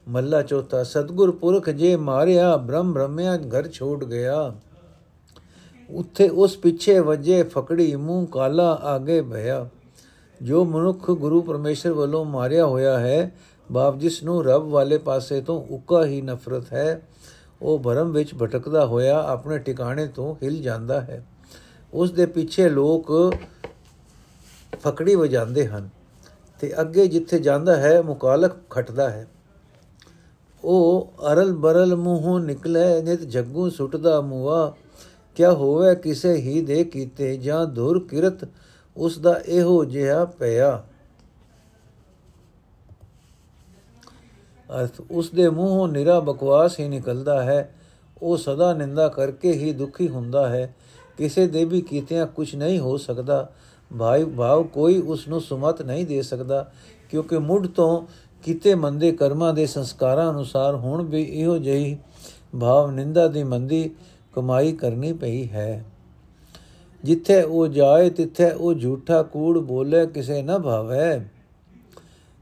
ਮੱਲਾ 0.08 0.42
ਚੌਥਾ, 0.42 0.84
ਸਤਗੁਰ 0.84 1.32
ਪੁਰਖ 1.32 1.70
ਜੇ 1.70 1.96
ਮਾਰਿਆ, 1.96 2.56
ਬ੍ਰਹਮ 2.58 2.94
ਬ੍ਰਹਮਿਆ 2.94 3.38
ਘਰ 3.38 3.68
ਛੋੜ 3.68 4.04
ਗਿਆ। 4.06 4.54
ਉੱਥੇ 5.90 6.28
ਉਸ 6.30 6.56
ਪਿੱਛੇ 6.58 7.00
ਵਜੇ 7.00 7.44
ਫਕੜੀ 7.44 7.96
ਮੂੰਹ 7.96 8.28
ਕਾਲਾ 8.28 8.72
ਆਗੇ 8.84 9.22
ਭਇਆ 9.22 9.68
ਜੋ 10.42 10.64
ਮਨੁੱਖ 10.66 11.10
ਗੁਰੂ 11.12 11.42
ਪਰਮੇਸ਼ਰ 11.42 11.94
ਵੱਲੋਂ 11.94 12.24
ਮਾਰਿਆ 12.26 12.66
ਹੋਇਆ 12.66 12.98
ਹੈ 13.00 13.32
ਬਾਪ 13.72 13.98
ਜਿਸ 13.98 14.24
ਨੂੰ 14.24 14.44
ਰੱਬ 14.46 14.64
ਵਾਲੇ 14.64 14.98
ਪਾਸੇ 14.98 15.42
ਤੋਂ 15.42 15.62
ਉੱਕਾ 15.70 16.06
ਹੀ 16.06 16.22
ਨਫ਼ਰਤ 16.22 16.74
ਹੈ, 16.74 17.02
ਉਹ 17.62 17.80
ਭਰਮ 17.80 18.12
ਵਿੱਚ 18.12 18.34
ਭਟਕਦਾ 18.36 18.86
ਹੋਇਆ 18.86 19.22
ਆਪਣੇ 19.24 19.58
ਟਿਕਾਣੇ 19.58 20.08
ਤੋਂ 20.08 20.36
ਹਿਲ 20.44 20.62
ਜਾਂਦਾ 20.62 21.02
ਹੈ। 21.02 21.26
ਉਸ 21.94 22.12
ਦੇ 22.12 22.26
ਪਿੱਛੇ 22.26 22.70
ਲੋਕ 22.70 23.12
ਫਕੜੀ 24.84 25.16
ਵਜਾਉਂਦੇ 25.16 25.68
ਹਨ 25.68 25.90
ਤੇ 26.60 26.74
ਅੱਗੇ 26.82 27.08
ਜਿੱਥੇ 27.08 27.40
ਜਾਂਦਾ 27.40 27.76
ਹੈ, 27.76 28.02
ਮੁਕਾਲਕ 28.02 28.56
ਖਟਦਾ 28.70 29.10
ਹੈ। 29.10 29.28
ਉਹ 30.64 31.14
ਅਰਲ 31.32 31.54
ਬਰਲ 31.54 31.96
ਮੂੰਹੋਂ 31.96 32.40
ਨਿਕਲੇ, 32.40 33.02
ਨਿਤ 33.02 33.22
ਜੱਗੂ 33.22 33.70
ਸੁੱਟਦਾ 33.70 34.22
ਮੂਆ 34.22 34.74
ਕਿਆ 35.36 35.52
ਹੋਵੇ, 35.52 35.96
ਕਿਸੇ 35.96 36.34
ਹੀ 36.34 36.62
ਦੇ 36.62 36.84
ਕੀਤੇ 36.84 37.38
ਜਾਂ 37.38 37.66
ਧੁਰ 37.66 38.08
ਕਿਰਤ 38.08 38.48
ਉਸ 38.98 39.20
ਦਾ 39.20 39.40
ਇਹੋ 39.46 39.86
ਜਿਹਾ 39.86 40.26
ਪਿਆ। 40.26 40.84
ਅਰਥ 44.80 45.02
ਉਸ 45.12 45.30
ਦੇ 45.30 45.50
ਮੂੰਹੋਂ 45.50 45.88
ਨਿਰਾ 45.88 46.20
ਬਕਵਾਸ 46.20 46.80
ਹੀ 46.80 46.88
ਨਿਕਲਦਾ 46.88 47.44
ਹੈ। 47.44 47.76
ਉਹ 48.22 48.38
ਸਦਾ 48.38 48.74
ਨਿੰਦਾ 48.74 49.08
ਕਰਕੇ 49.08 49.52
ਹੀ 49.52 49.74
ਦੁਖੀ 49.74 50.08
ਹੁੰਦਾ 50.08 50.50
ਹੈ। 50.50 50.76
ਕਿਸੇ 51.18 51.48
ਦੇ 51.48 51.66
ਵੀ 51.66 51.82
ਕੀਤਿਆਂ 51.82 52.28
ਕੁਝ 52.28 52.56
ਨਹੀਂ 52.56 52.80
ਹੋ 52.80 52.98
ਸਕਦਾ। 52.98 53.50
ਭਾਈ, 54.00 54.24
ਭਾਵ 54.24 54.64
ਕੋਈ 54.64 55.02
ਉਸ 55.02 55.28
ਨੂੰ 55.28 55.42
ਸੁਮਤ 55.42 55.82
ਨਹੀਂ 55.82 56.06
ਦੇ 56.06 56.22
ਸਕਦਾ, 56.22 56.72
ਕਿਉਂਕਿ 57.10 57.38
ਮੁੱਢ 57.38 57.68
ਤੋਂ 57.68 58.02
ਕੀਤੇ 58.44 58.76
ਮੰਦੇ 58.76 59.12
ਕਰਮਾਂ 59.12 59.54
ਦੇ 59.54 59.66
ਸੰਸਕਾਰਾਂ 59.66 60.32
ਅਨੁਸਾਰ 60.32 60.76
ਹੁਣ 60.76 61.04
ਵੀ 61.04 61.24
ਇਹੋ 61.24 61.58
ਜਿਹੀ 61.58 61.98
ਭਾਵ 62.62 62.92
ਨਿੰਦਾ 62.92 63.28
ਦੀ 63.28 63.44
ਮੰਦੀ 63.44 63.92
ਕਮਾਈ 64.34 64.72
ਕਰਨੀ 64.72 65.14
ਪਈ 65.14 65.50
ਹੈ। 65.50 65.86
ਜਿੱਥੇ 67.04 67.42
ਉਹ 67.42 67.68
ਜਾਏ, 67.68 68.10
ਤਿੱਥੇ 68.10 68.52
ਉਹ 68.52 68.74
ਝੂਠਾ 68.74 69.24
ਕੂੜ 69.24 69.60
ਬੋਲੇ 69.60 70.08
ਕਿਸੇ 70.08 70.42
ਨਾ 70.42 70.58
ਭਾਵੇ। 70.58 71.22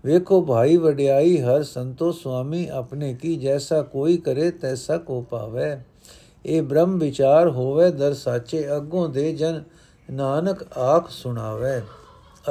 ਵੇਖੋ 0.05 0.41
ਭਾਈ 0.41 0.77
ਵਡਿਆਈ, 0.77 1.37
ਹਰ 1.37 1.63
ਸੰਤੋ 1.63 2.11
ਸੁਆਮੀ 2.11 2.67
ਆਪਣੇ 2.67 3.13
ਕੀ 3.13 3.35
ਜੈਸਾ 3.35 3.81
ਕੋਈ 3.81 4.17
ਕਰੇ 4.17 4.51
ਤੈਸਾ 4.51 4.97
ਕੋ 4.97 5.21
ਪਾਵੇ 5.21 5.77
ਇਹ 6.45 6.61
ਬ੍ਰਹਮ 6.61 6.99
ਵਿਚਾਰ 6.99 7.49
ਹੋਵੇ 7.49 7.91
ਦਰ 7.91 8.13
ਸਾਚੇ, 8.13 8.75
ਅੱਗੋਂ 8.75 9.09
ਦੇ 9.09 9.33
ਜਨ 9.33 9.63
ਨਾਨਕ 10.11 10.77
ਆਖ 10.77 11.09
ਸੁਣਾਵੇ। 11.09 11.79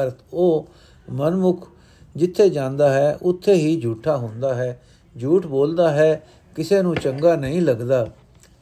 ਅਰਥ 0.02 0.14
ਉਹ 0.32 0.68
ਮਨਮੁਖ 1.10 1.68
ਜਿੱਥੇ 2.16 2.48
ਜਾਂਦਾ 2.48 2.92
ਹੈ, 2.92 3.18
ਉੱਥੇ 3.22 3.54
ਹੀ 3.54 3.80
ਝੂਠਾ 3.80 4.16
ਹੁੰਦਾ 4.16 4.54
ਹੈ। 4.54 4.82
ਝੂਠ 5.20 5.46
ਬੋਲਦਾ 5.46 5.90
ਹੈ, 5.90 6.28
ਕਿਸੇ 6.56 6.82
ਨੂੰ 6.82 6.94
ਚੰਗਾ 6.96 7.36
ਨਹੀਂ 7.36 7.62
ਲੱਗਦਾ। 7.62 8.06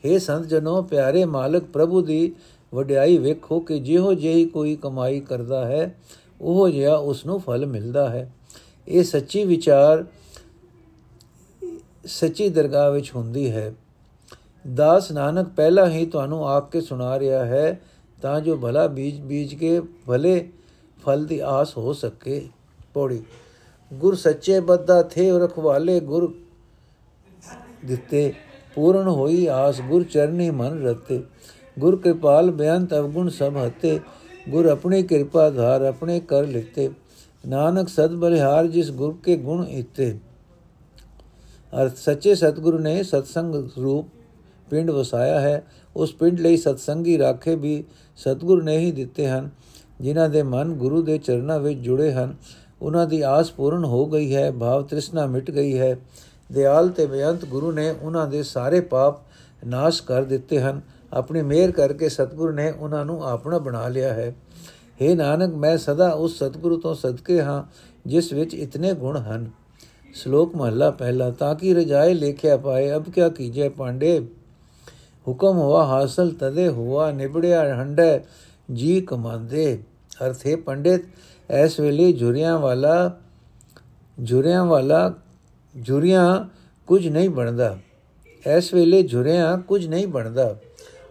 हे 0.07 0.18
ਸੰਤ 0.18 0.46
ਜਨੋ, 0.46 0.83
ਪਿਆਰੇ 0.83 1.25
ਮਾਲਕ, 1.25 1.64
ਪ੍ਰਭੂ 1.64 2.01
ਦੀ 2.01 2.35
ਵਡਿਆਈ 2.75 3.18
ਵੇਖੋ 3.18 3.61
ਕਿ 3.61 3.81
ਜਿਹੋ 3.81 4.14
ਜਿਹੀ 4.14 4.44
ਕੋਈ 4.44 4.77
ਕਮਾਈ 4.77 5.20
ਕਰਦਾ 5.20 5.64
ਹੈ, 5.64 5.94
ਉਹ 6.40 6.70
ਜਿਹਾ 6.70 6.96
ਉਸ 6.96 7.27
ਨੂੰ 7.27 7.40
ਫਲ 7.40 7.66
ਮਿਲਦਾ 7.66 8.09
ਹੈ। 8.09 8.33
ਇਹ 8.88 9.05
ਸੱਚੀ 9.05 9.44
ਵਿਚਾਰ 9.44 10.05
ਸੱਚੀ 12.05 12.49
ਦਰਗਾਹ 12.49 12.90
ਵਿੱਚ 12.90 13.11
ਹੁੰਦੀ 13.14 13.51
ਹੈ। 13.51 13.72
ਦਾਸ 14.64 15.11
ਨਾਨਕ 15.12 15.49
ਪਹਿਲਾਂ 15.49 15.87
ਹੀ 15.90 16.05
ਤੁਹਾਨੂੰ 16.07 16.49
ਆਪ 16.49 16.70
ਕੇ 16.70 16.81
ਸੁਣਾ 16.81 17.18
ਰਿਹਾ 17.18 17.44
ਹੈ, 17.44 17.81
ਤਾਂ 18.22 18.40
ਜੋ 18.40 18.57
ਭਲਾ 18.57 18.87
ਬੀਜ 18.87 19.20
ਬੀਜ 19.20 19.55
ਕੇ 19.55 19.81
ਭਲੇ 20.07 20.49
ਫਲ 21.05 21.25
ਦੀ 21.27 21.38
ਆਸ 21.38 21.77
ਹੋ 21.77 21.92
ਸਕੇ। 21.92 22.49
ਪੌੜੀ। 22.94 23.22
ਗੁਰ 23.90 24.14
ਸੱਚੇ 24.14 24.61
ਬੱਦਾ 24.61 25.03
ਥੇ 25.03 25.31
ਰਖਵਾਲੇ 25.38 26.01
ਗੁਰ 26.01 26.33
ਦਿੱਤੇ, 27.85 28.33
ਪੂਰਨ 28.75 29.09
ਹੋਈ 29.09 29.46
ਆਸ 29.46 29.81
ਗੁਰ 29.81 30.03
ਚਰਨੀ 30.03 30.51
ਮਨ 30.51 30.83
ਰਤੇ। 30.83 31.22
ਗੁਰ 31.79 31.96
ਕਿਰਪਾਲ 31.96 32.51
ਬੇਅੰਤ 32.51 32.94
ਅਵਗੁਣ 32.94 33.29
ਸਭ 33.29 33.57
ਹਤੇ, 33.57 33.99
ਗੁਰ 34.49 34.66
ਆਪਣੀ 34.66 35.03
ਕਿਰਪਾ 35.03 35.49
ਧਾਰ 35.51 35.83
ਆਪਣੇ 35.83 36.20
ਕਰ 36.20 36.46
ਲਿਤੇ। 36.46 36.90
ਨਾਨਕ 37.47 37.89
ਸਦ 37.89 38.15
ਬਲਿਹਾਰ 38.15 38.67
ਜਿਸ 38.67 38.91
ਗੁਰ 38.91 39.17
ਕੇ 39.25 39.37
ਗੁਣ 39.37 39.65
ਇਤੇ 39.65 40.19
ਅਰਥ 41.73 41.97
ਸੱਚੇ 41.97 42.35
ਸਤਗੁਰੂ 42.35 42.79
ਨੇ 42.79 43.03
ਸਤਸੰਗ 43.03 43.55
ਰੂਪ 43.79 44.07
ਪਿੰਡ 44.71 44.91
ਵਸਾਇਆ 44.91 45.41
ਹੈ। 45.41 45.63
ਉਸ 45.97 46.13
ਪਿੰਡ 46.13 46.41
ਲਈ 46.41 46.57
ਸਤਸੰਗੀ 46.57 47.19
ਰਾਖੇ 47.19 47.55
ਵੀ 47.55 47.85
ਸਤਗੁਰ 48.17 48.63
ਨੇ 48.63 48.79
ਹੀ 48.79 48.91
ਦਿੱਤੇ 48.93 49.29
ਹਨ, 49.29 49.51
ਜਿਨ੍ਹਾਂ 50.01 50.29
ਦੇ 50.29 50.43
ਮਨ 50.43 50.73
ਗੁਰੂ 50.75 51.03
ਦੇ 51.03 51.19
ਚਰਨਾਂ 51.19 51.59
ਵਿੱਚ 51.61 51.79
ਜੁੜੇ 51.79 52.13
ਹਨ। 52.13 52.35
ਉਹਨਾਂ 52.83 53.07
ਦੀ 53.07 53.21
ਆਸ 53.21 53.51
ਪੂਰਨ 53.51 53.85
ਹੋ 53.85 54.07
ਗਈ 54.07 54.35
ਹੈ, 54.35 54.51
ਭਾਵ 54.53 54.83
ਤ੍ਰਿਸ਼ਨਾ 54.83 55.27
ਮਿਟ 55.27 55.51
ਗਈ 55.51 55.79
ਹੈ। 55.79 55.97
ਦਿਆਲ 56.53 56.89
ਤੇ 56.89 57.07
ਬੇਅੰਤ 57.07 57.45
ਗੁਰੂ 57.45 57.73
ਨੇ 57.73 57.91
ਉਹਨਾਂ 58.03 58.27
ਦੇ 58.27 58.43
ਸਾਰੇ 58.43 58.81
ਪਾਪ 58.81 59.21
ਨਾਸ਼ 59.67 60.03
ਕਰ 60.03 60.25
ਦਿੱਤੇ 60.25 60.61
ਹਨ। 60.61 60.81
ਆਪਣੀ 61.13 61.43
ਮਿਹਰ 61.43 61.71
ਕਰਕੇ 61.71 62.09
ਸਤਗੁਰ 62.09 62.53
ਨੇ 62.53 62.71
ਉਹਨਾਂ 62.71 63.05
ਨੂੰ 63.05 63.23
ਆਪਣਾ 63.25 63.59
ਬਣਾ 63.59 63.89
ਲਿਆ 63.89 64.13
ਹੈ। 64.15 64.35
हे 65.03 65.17
ਨਾਨਕ, 65.17 65.55
ਮੈਂ 65.55 65.79
ਸਦਾ 65.79 66.11
ਉਸ 66.11 66.39
ਸਤਗੁਰੂ 66.39 66.81
ਤੋਂ 66.81 66.95
ਸਦਕੇ 66.95 67.43
ਹਾਂ, 67.43 67.65
ਜਿਸ 68.07 68.33
ਵਿੱਚ 68.33 68.55
ਇਤਨੇ 68.55 68.95
ਗੁਣ 68.95 69.17
ਹਨ। 69.17 69.51
ਸ਼ਲੋਕ 70.15 70.57
ਮਹਲਾ 70.57 70.91
ਪਹਿਲਾ, 70.91 71.31
ਤਾਂ 71.31 71.55
ਕਿ 71.55 71.75
ਰਜਾਏ 71.75 72.15
ਲੇਖਿਆ 72.15 72.57
ਪਾਏ, 72.57 72.93
ਅਬ 72.93 73.11
ਕਿਆ 73.11 73.29
ਕੀਜੇ 73.29 73.69
ਪਾਂਡੇ? 73.69 74.27
ਹੁਕਮ 75.29 75.57
ਹੋਆ 75.57 75.85
ਹਾਸਲ, 75.85 76.35
ਤਦੇ 76.41 76.69
ਹੁਆ 76.69 77.11
ਨਿਬੜਿਆ 77.11 77.75
ਹੰਡੇ, 77.75 78.21
ਜੀ 78.73 79.01
ਕਮਾਂਦੇ। 79.01 79.83
ਅਰਥੇ 80.27 80.57
ਪੰਡਿਤ 80.57 81.01
ਐਸ 81.51 81.81
ਵੇਲੇ 81.81 82.13
ਜੁਰੀਆਂ 82.13 82.59
ਵਾਲਾ 82.59 83.21
ਜੁਰੀਆਂ 84.19 84.65
ਵਾਲਾ, 84.65 85.15
ਜੁਰੀਆਂ 85.77 86.45
ਕੁਝ 86.87 87.09
ਨਹੀਂ 87.09 87.31
ਬਣਦਾ। 87.31 87.79
ਐਸ 88.47 88.75
ਵੇਲੇ 88.75 89.03
ਜੁਰੀਆਂ 89.03 89.59
ਕੁਝ 89.59 89.87
ਨਹੀਂ 89.87 90.07
ਬਣਦਾ। 90.07 90.57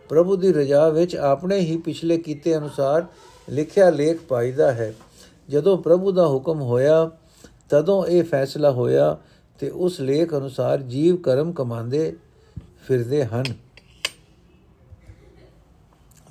ਪ੍ਰਭੂ 0.09 0.35
ਦੀ 0.35 0.53
ਰਜਾ 0.53 0.89
ਵਿੱਚ 0.89 1.15
ਆਪਣੇ 1.15 1.59
ਹੀ 1.59 1.77
ਪਿਛਲੇ 1.77 2.17
ਕੀਤੇ 2.17 2.57
ਅਨੁਸਾਰ 2.57 3.05
ਲਿਖਿਆ 3.49 3.89
ਲੇਖ 3.89 4.19
ਪਾਈਦਾ 4.19 4.71
ਹੈ। 4.73 4.93
ਜਦੋਂ 5.49 5.77
ਪ੍ਰਭੂ 5.77 6.11
ਦਾ 6.11 6.27
ਹੁਕਮ 6.27 6.61
ਹੋਇਆ, 6.61 7.11
ਤਦੋਂ 7.69 8.05
ਇਹ 8.05 8.23
ਫੈਸਲਾ 8.23 8.71
ਹੋਇਆ 8.71 9.17
ਤੇ 9.59 9.69
ਉਸ 9.69 10.01
ਲੇਖ 10.01 10.33
ਅਨੁਸਾਰ 10.33 10.81
ਜੀਵ 10.81 11.15
ਕਰਮ 11.15 11.51
ਕਮਾਉਂਦੇ 11.51 12.17
ਫਿਰਦੇ 12.87 13.25
ਹਨ। 13.25 13.43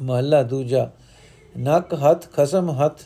ਮਹਲਾ 0.03 0.43
ਦੂਜਾ, 0.43 0.91
ਨਕ 1.59 1.95
ਹੱਥ 1.95 2.33
ਖਸਮ 2.33 2.71
ਹੱਥ, 2.71 3.01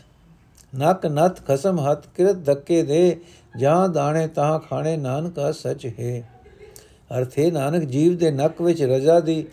ਨਕ 0.78 1.06
ਨਤ 1.06 1.46
ਖਸਮ 1.46 1.80
ਹੱਥ, 1.80 2.06
ਕਿਰਤ 2.16 2.44
ਧੱਕੇ 2.44 2.82
ਦੇ, 2.82 3.20
ਜਾਂ 3.58 3.88
ਦਾਣੇ 3.88 4.28
ਤਾਂ 4.28 4.58
ਖਾਣੇ, 4.58 4.96
ਨਾਨਕਾ 4.96 5.52
ਸਚ 5.52 5.90
ਹੈ। 6.00 6.30
ਅਰਥੇ 7.18 7.50
ਨਾਨਕ 7.50 7.84
ਜੀਵ 7.84 8.16
ਦੇ 8.16 8.30
ਨਕ 8.30 8.62
ਵਿੱਚ 8.62 8.82
ਰਜ਼ਾ 8.82 9.20
ਦੀ 9.20 9.46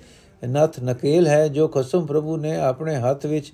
ਨਥ 0.47 0.79
ਨਕੇਲ 0.79 1.27
ਹੈ, 1.27 1.47
ਜੋ 1.47 1.67
ਖਸਮ 1.67 2.05
ਪ੍ਰਭੂ 2.05 2.37
ਨੇ 2.37 2.59
ਆਪਣੇ 2.59 2.95
ਹੱਥ 2.95 3.25
ਵਿੱਚ 3.25 3.53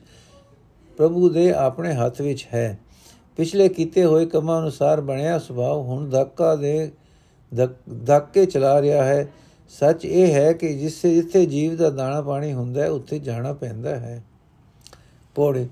ਪ੍ਰਭੂ 0.97 1.29
ਦੇ 1.29 1.51
ਆਪਣੇ 1.53 1.93
ਹੱਥ 1.93 2.21
ਵਿੱਚ 2.21 2.47
ਹੈ। 2.53 2.77
ਪਿਛਲੇ 3.37 3.67
ਕੀਤੇ 3.69 4.05
ਹੋਏ 4.05 4.25
ਕੰਮਾਂ 4.25 4.61
ਅਨੁਸਾਰ 4.61 5.01
ਬਣਿਆ 5.01 5.37
ਸੁਭਾਅ 5.39 5.75
ਹੁਣ 5.75 6.09
ਧੱਕਾ 6.09 6.55
ਦੇ 6.55 6.91
ਧੱਕੇ 8.05 8.45
ਚਲਾ 8.45 8.81
ਰਿਹਾ 8.81 9.03
ਹੈ। 9.03 9.27
ਸੱਚ 9.71 10.05
ਇਹ 10.05 10.33
ਹੈ 10.33 10.51
ਕਿ 10.53 10.73
ਜਿੱਥੇ 10.73 11.13
ਜਿੱਥੇ 11.15 11.45
ਜੀਵ 11.45 11.75
ਦਾ 11.75 11.89
ਦਾਣਾ 11.89 12.21
ਪਾਣੀ 12.21 12.53
ਹੁੰਦਾ 12.53 12.81
ਹੈ, 12.81 12.89
ਉੱਥੇ 12.89 13.19
ਜਾਣਾ 13.19 13.53
ਪੈਂਦਾ 13.53 13.89
ਹੈ। 13.89 14.23
ਪੋੜੇ, 15.35 15.67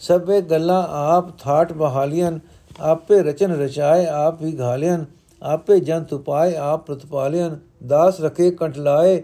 ਸਭੇ 0.00 0.40
ਗੱਲਾਂ 0.40 0.82
ਆਪ 0.90 1.38
ਥਾਟ 1.38 1.72
ਬਹਾਲੀਆਂ, 1.72 2.32
ਆਪੇ 2.80 3.22
ਰਚਨ 3.22 3.52
ਰਚਾਏ, 3.52 4.06
ਆਪ 4.06 4.42
ਹੀ 4.42 4.58
ਘਾਲਿਆਂ, 4.60 5.04
ਆਪੇ 5.42 5.78
ਜੰਤ 5.80 6.12
ਉਪਾਏ, 6.12 6.54
ਆਪ 6.54 6.86
ਪ੍ਰਤਪਾਲਿਆਂ, 6.86 7.50
ਦਾਸ 7.86 8.20
ਰਖੇ 8.20 8.50
ਕੰਟਲਾਏ 8.50 9.22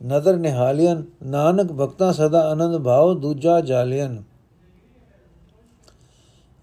ਨਦਰ 0.00 0.36
ਨਿਹਾਲਿਆਂ, 0.36 0.96
ਨਾਨਕ 1.22 1.72
ਭਗਤਾ 1.72 2.12
ਸਦਾ 2.12 2.40
ਆਨੰਦ 2.50 2.78
ਭਾਉ, 2.78 3.14
ਦੂਜਾ 3.14 3.60
ਜਾਲਿਆਂ। 3.60 4.14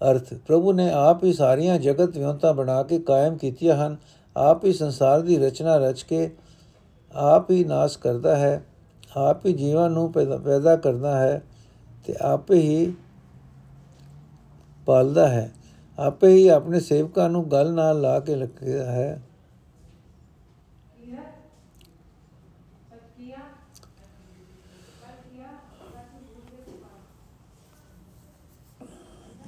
ਅਰਥ, 0.00 0.34
ਪ੍ਰਭੂ 0.46 0.72
ਨੇ 0.72 0.90
ਆਪ 0.90 1.24
ਹੀ 1.24 1.32
ਸਾਰੀਆਂ 1.32 1.78
ਜਗਤ 1.78 2.16
ਵਿਉਂਤਾ 2.18 2.52
ਬਣਾ 2.52 2.82
ਕੇ 2.82 2.98
ਕਾਇਮ 2.98 3.36
ਕੀਤੀਆਂ 3.36 3.76
ਹਨ, 3.76 3.96
ਆਪ 4.36 4.64
ਹੀ 4.64 4.72
ਸੰਸਾਰ 4.72 5.20
ਦੀ 5.20 5.38
ਰਚਨਾ 5.38 5.76
ਰਚ 5.78 6.02
ਕੇ 6.02 6.30
ਆਪ 7.12 7.50
ਹੀ 7.50 7.64
ਨਾਸ਼ 7.64 7.98
ਕਰਦਾ 7.98 8.36
ਹੈ, 8.36 8.62
ਆਪ 9.16 9.46
ਹੀ 9.46 9.52
ਜੀਵਾਂ 9.52 9.88
ਨੂੰ 9.90 10.10
ਪੈਦਾ 10.12 10.76
ਕਰਦਾ 10.76 11.18
ਹੈ 11.18 11.42
ਤੇ 12.04 12.14
ਆਪੇ 12.20 12.60
ਹੀ 12.60 12.92
ਪਾਲਦਾ 14.86 15.26
ਹੈ, 15.28 15.50
ਆਪੇ 15.98 16.28
ਹੀ 16.28 16.48
ਆਪਣੇ 16.48 16.80
ਸੇਵਕਾਂ 16.80 17.28
ਨੂੰ 17.30 17.50
ਗੱਲ 17.50 17.72
ਨਾਲ 17.72 18.00
ਲਾ 18.00 18.18
ਕੇ 18.20 18.34
ਰੱਖਿਆ 18.34 18.84
ਹੈ। 18.84 19.22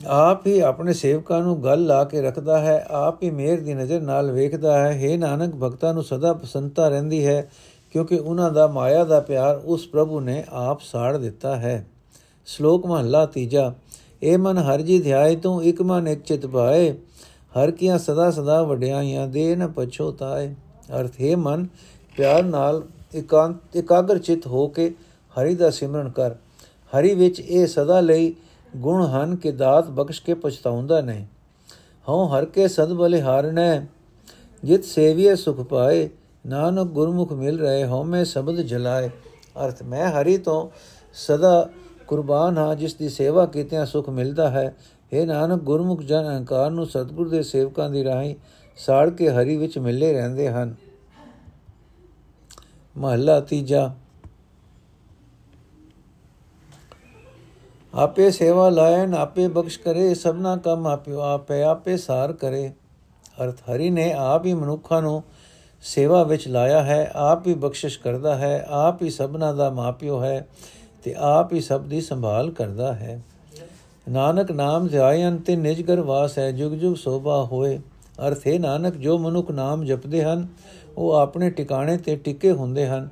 ਆਪ 0.07 0.47
ਹੀ 0.47 0.59
ਆਪਣੇ 0.61 0.93
ਸੇਵਕਾਂ 0.93 1.41
ਨੂੰ 1.43 1.63
ਗੱਲ 1.65 1.85
ਲਾ 1.87 2.05
ਕੇ 2.05 2.21
ਰੱਖਦਾ 2.23 2.59
ਹੈ, 2.59 2.87
ਆਪ 2.91 3.23
ਹੀ 3.23 3.31
ਮਿਹਰ 3.31 3.61
ਦੀ 3.61 3.75
ਨਜ਼ਰ 3.75 4.01
ਨਾਲ 4.01 4.31
ਵੇਖਦਾ 4.31 4.79
ਹੈ। 4.79 4.93
हे 5.01 5.19
ਨਾਨਕ, 5.19 5.55
ਭਗਤਾਂ 5.55 5.93
ਨੂੰ 5.95 6.05
ਸਦਾ 6.05 6.33
ਪਸੰਦਤਾ 6.33 6.89
ਰਹਿੰਦੀ 6.89 7.27
ਹੈ, 7.27 7.51
ਕਿਉਂਕਿ 7.91 8.17
ਉਹਨਾਂ 8.17 8.51
ਦਾ 8.51 8.67
ਮਾਇਆ 8.67 9.05
ਦਾ 9.05 9.21
ਪਿਆਰ 9.21 9.57
ਉਸ 9.57 9.87
ਪ੍ਰਭੂ 9.87 10.21
ਨੇ 10.21 10.45
ਆਪ 10.51 10.81
ਸਾੜ 10.81 11.17
ਦਿੱਤਾ 11.17 11.57
ਹੈ। 11.57 11.87
ਸ਼ਲੋਕ 12.47 12.87
ਮਹਲਾ 12.87 13.25
ਤੀਜਾ 13.27 13.73
ਏ 14.23 14.37
ਮਨ 14.37 14.59
ਹਰ 14.59 14.81
ਜੀ 14.81 14.99
ਧਿਆਏ 15.01 15.37
ਤੂੰ, 15.37 15.63
ਇਕ 15.65 15.83
ਮਨ 15.83 16.09
ਇਕ 16.09 16.23
ਚਿਤ 16.23 16.47
ਭਾਏ 16.47 16.93
ਹਰ 17.57 17.71
ਕੀਆਂ 17.71 17.99
ਸਦਾ 17.99 18.31
ਸਦਾ 18.31 18.63
ਵਡਿਆਈਆਂ, 18.63 19.27
ਦੇ 19.29 19.57
ਨ 19.57 19.69
ਪਛੋਤਾਏ 19.69 20.55
ਅਰਥ, 21.01 21.21
ਹੈ 21.21 21.37
ਮਨ, 21.37 21.67
ਪਿਆਰ 22.17 22.43
ਨਾਲ 22.43 22.83
ਇਕਾਂਤ 23.15 23.77
ਇਕਾਗਰ 23.77 24.19
ਚਿਤ 24.19 24.47
ਹੋ 24.47 24.67
ਕੇ 24.69 24.93
ਹਰੀ 25.35 25.55
ਦਾ 25.55 25.71
ਸਿਮਰਨ 25.71 26.11
ਕਰ। 26.11 26.35
ਹਰੀ 26.93 27.15
ਵਿੱਚ 27.15 27.41
ਇਹ 27.41 27.67
ਸਦਾ 27.67 28.01
ਲਈ 28.01 28.35
ਗੁਣ 28.77 29.07
ਹਨ 29.07 29.37
ਕਿ 29.37 29.53
ਦਾਤ 29.53 29.91
ਬਖਸ਼ 29.91 30.23
ਕੇ 30.23 30.35
ਪਛਤਾਉਂਦਾ 30.35 31.01
ਨਹੀਂ। 31.01 31.25
ਹਉ 32.09 32.27
ਹਰ 32.27 32.45
ਕੇ 32.45 32.69
ਸਦ 32.69 32.93
ਬਲੇ 32.93 33.23
ਹਾਰਨੈ 33.23 33.81
ਜਿਤ 34.65 34.85
ਸੇਵੀਏ 34.85 35.35
ਸੁਖ 35.35 35.61
ਪਾਏ, 35.61 36.09
ਨਾਨਕ 36.47 36.87
ਗੁਰਮੁਖ 36.87 37.33
ਮਿਲ 37.33 37.59
ਰਹੇ 37.59 37.85
ਹਉ 37.85 38.05
ਮੈਂ 38.05 38.25
ਸ਼ਬਦ 38.25 38.61
ਜਲਾਏ। 38.61 39.09
ਅਰਥ, 39.65 39.83
ਮੈਂ 39.83 40.11
ਹਰੀ 40.11 40.39
ਤੋਂ 40.39 40.69
ਸਦਾ 41.15 41.71
ਕੁਰਬਾਨ 42.07 42.59
ਹਾਂ, 42.59 42.77
ਜਿਸ 42.77 42.95
ਦੀ 42.95 43.09
ਸੇਵਾ 43.09 43.47
ਕੀਤਿਆਂ 43.47 43.87
ਸੁਖ 43.87 44.09
ਮਿਲਦਾ 44.09 44.51
ਹੈ। 44.51 44.77
ਇਹ 45.13 45.27
ਨਾਨਕ, 45.27 45.63
ਗੁਰਮੁਖ 45.63 46.03
ਜਨ 46.03 46.23
ਅਹੰਕਾਰ 46.23 46.71
ਨੂੰ 46.71 46.87
ਸਤਿਗੁਰ 46.87 47.29
ਦੇ 47.29 47.43
ਸੇਵਕਾਂ 47.43 47.91
ਦੀ 47.91 48.05
ਰਾਹੀਂ 48.05 48.35
ਸਾੜ 48.77 49.11
ਕੇ 49.11 49.31
ਹਰੀ 49.31 49.57
ਵਿੱਚ 49.57 49.79
ਮਿਲੇ 49.79 50.13
ਰਹਿੰਦੇ 50.13 50.49
ਹਨ। 50.49 50.75
ਮਹਲਾ 52.97 53.41
ਤੀਜਾ 53.41 53.95
ਆਪੇ 57.95 58.31
ਸੇਵਾ 58.31 58.69
ਲਾਇਨ 58.69 59.15
ਆਪੇ 59.15 59.49
ਬਖਸ਼ 59.49 59.79
ਕਰੇ, 59.79 60.15
ਸਭਨਾ 60.15 60.57
ਕੰਮ 60.57 60.87
ਆਪਿਓ 60.87 61.21
ਆਪੇ 61.21 61.63
ਆਪੇ 61.63 61.97
ਸਾਰ 61.97 62.33
ਕਰੇ। 62.33 62.73
ਅਰਥ 63.43 63.55
ਹਰੀ 63.55 63.91
ਨੇ 63.91 64.13
ਆਪ 64.13 64.47
ਹੀ 64.47 64.55
ਮਨੁੱਖਾਂ 64.55 65.03
ਨੂੰ 65.03 65.23
ਸੇਵਾ 65.83 66.23
ਵਿੱਚ 66.23 66.49
ਲਾਇਆ 66.49 66.83
ਹੈ, 66.83 67.13
ਆਪ 67.15 67.47
ਹੀ 67.47 67.55
ਬਖਸ਼ਿਸ਼ 67.55 67.99
ਕਰਦਾ 68.01 68.35
ਹੈ, 68.35 68.67
ਆਪ 68.69 69.03
ਹੀ 69.03 69.11
ਸਭਨਾ 69.11 69.53
ਦਾ 69.53 69.71
ਮਾਪਿਓ 69.71 70.23
ਹੈ 70.23 70.49
ਤੇ 71.05 71.15
ਆਪ 71.19 71.53
ਹੀ 71.53 71.61
ਸਭ 71.61 71.81
ਦੀ 71.81 72.01
ਸੰਭਾਲ 72.01 72.51
ਕਰਦਾ 72.51 72.93
ਹੈ। 72.93 73.23
ਨਾਨਕ 74.09 74.51
ਨਾਮ 74.51 74.87
ਧਿਆਇਨ 74.87 75.37
ਤੇ 75.37 75.57
ਨਿਜਗਰ 75.57 76.01
ਵਾਸ 76.01 76.39
ਹੈ, 76.39 76.53
ਜੁਗ 76.53 76.73
ਜੁਗ 76.73 76.95
ਸੋਭਾ 76.95 77.45
ਹੋਏ। 77.45 77.79
ਅਰਥ 78.27 78.47
ਹੈ, 78.47 78.59
ਨਾਨਕ 78.59 78.97
ਜੋ 78.97 79.19
ਮਨੁੱਖ 79.19 79.51
ਨਾਮ 79.51 79.85
ਜਪਦੇ 79.85 80.25
ਹਨ, 80.25 80.47
ਉਹ 80.97 81.13
ਆਪਣੇ 81.13 81.51
ਟਿਕਾਣੇ 81.51 81.97
ਤੇ 81.97 82.17
ਟਿਕੇ 82.17 82.53
ਹੁੰਦੇ 82.53 82.87
ਹਨ। 82.87 83.09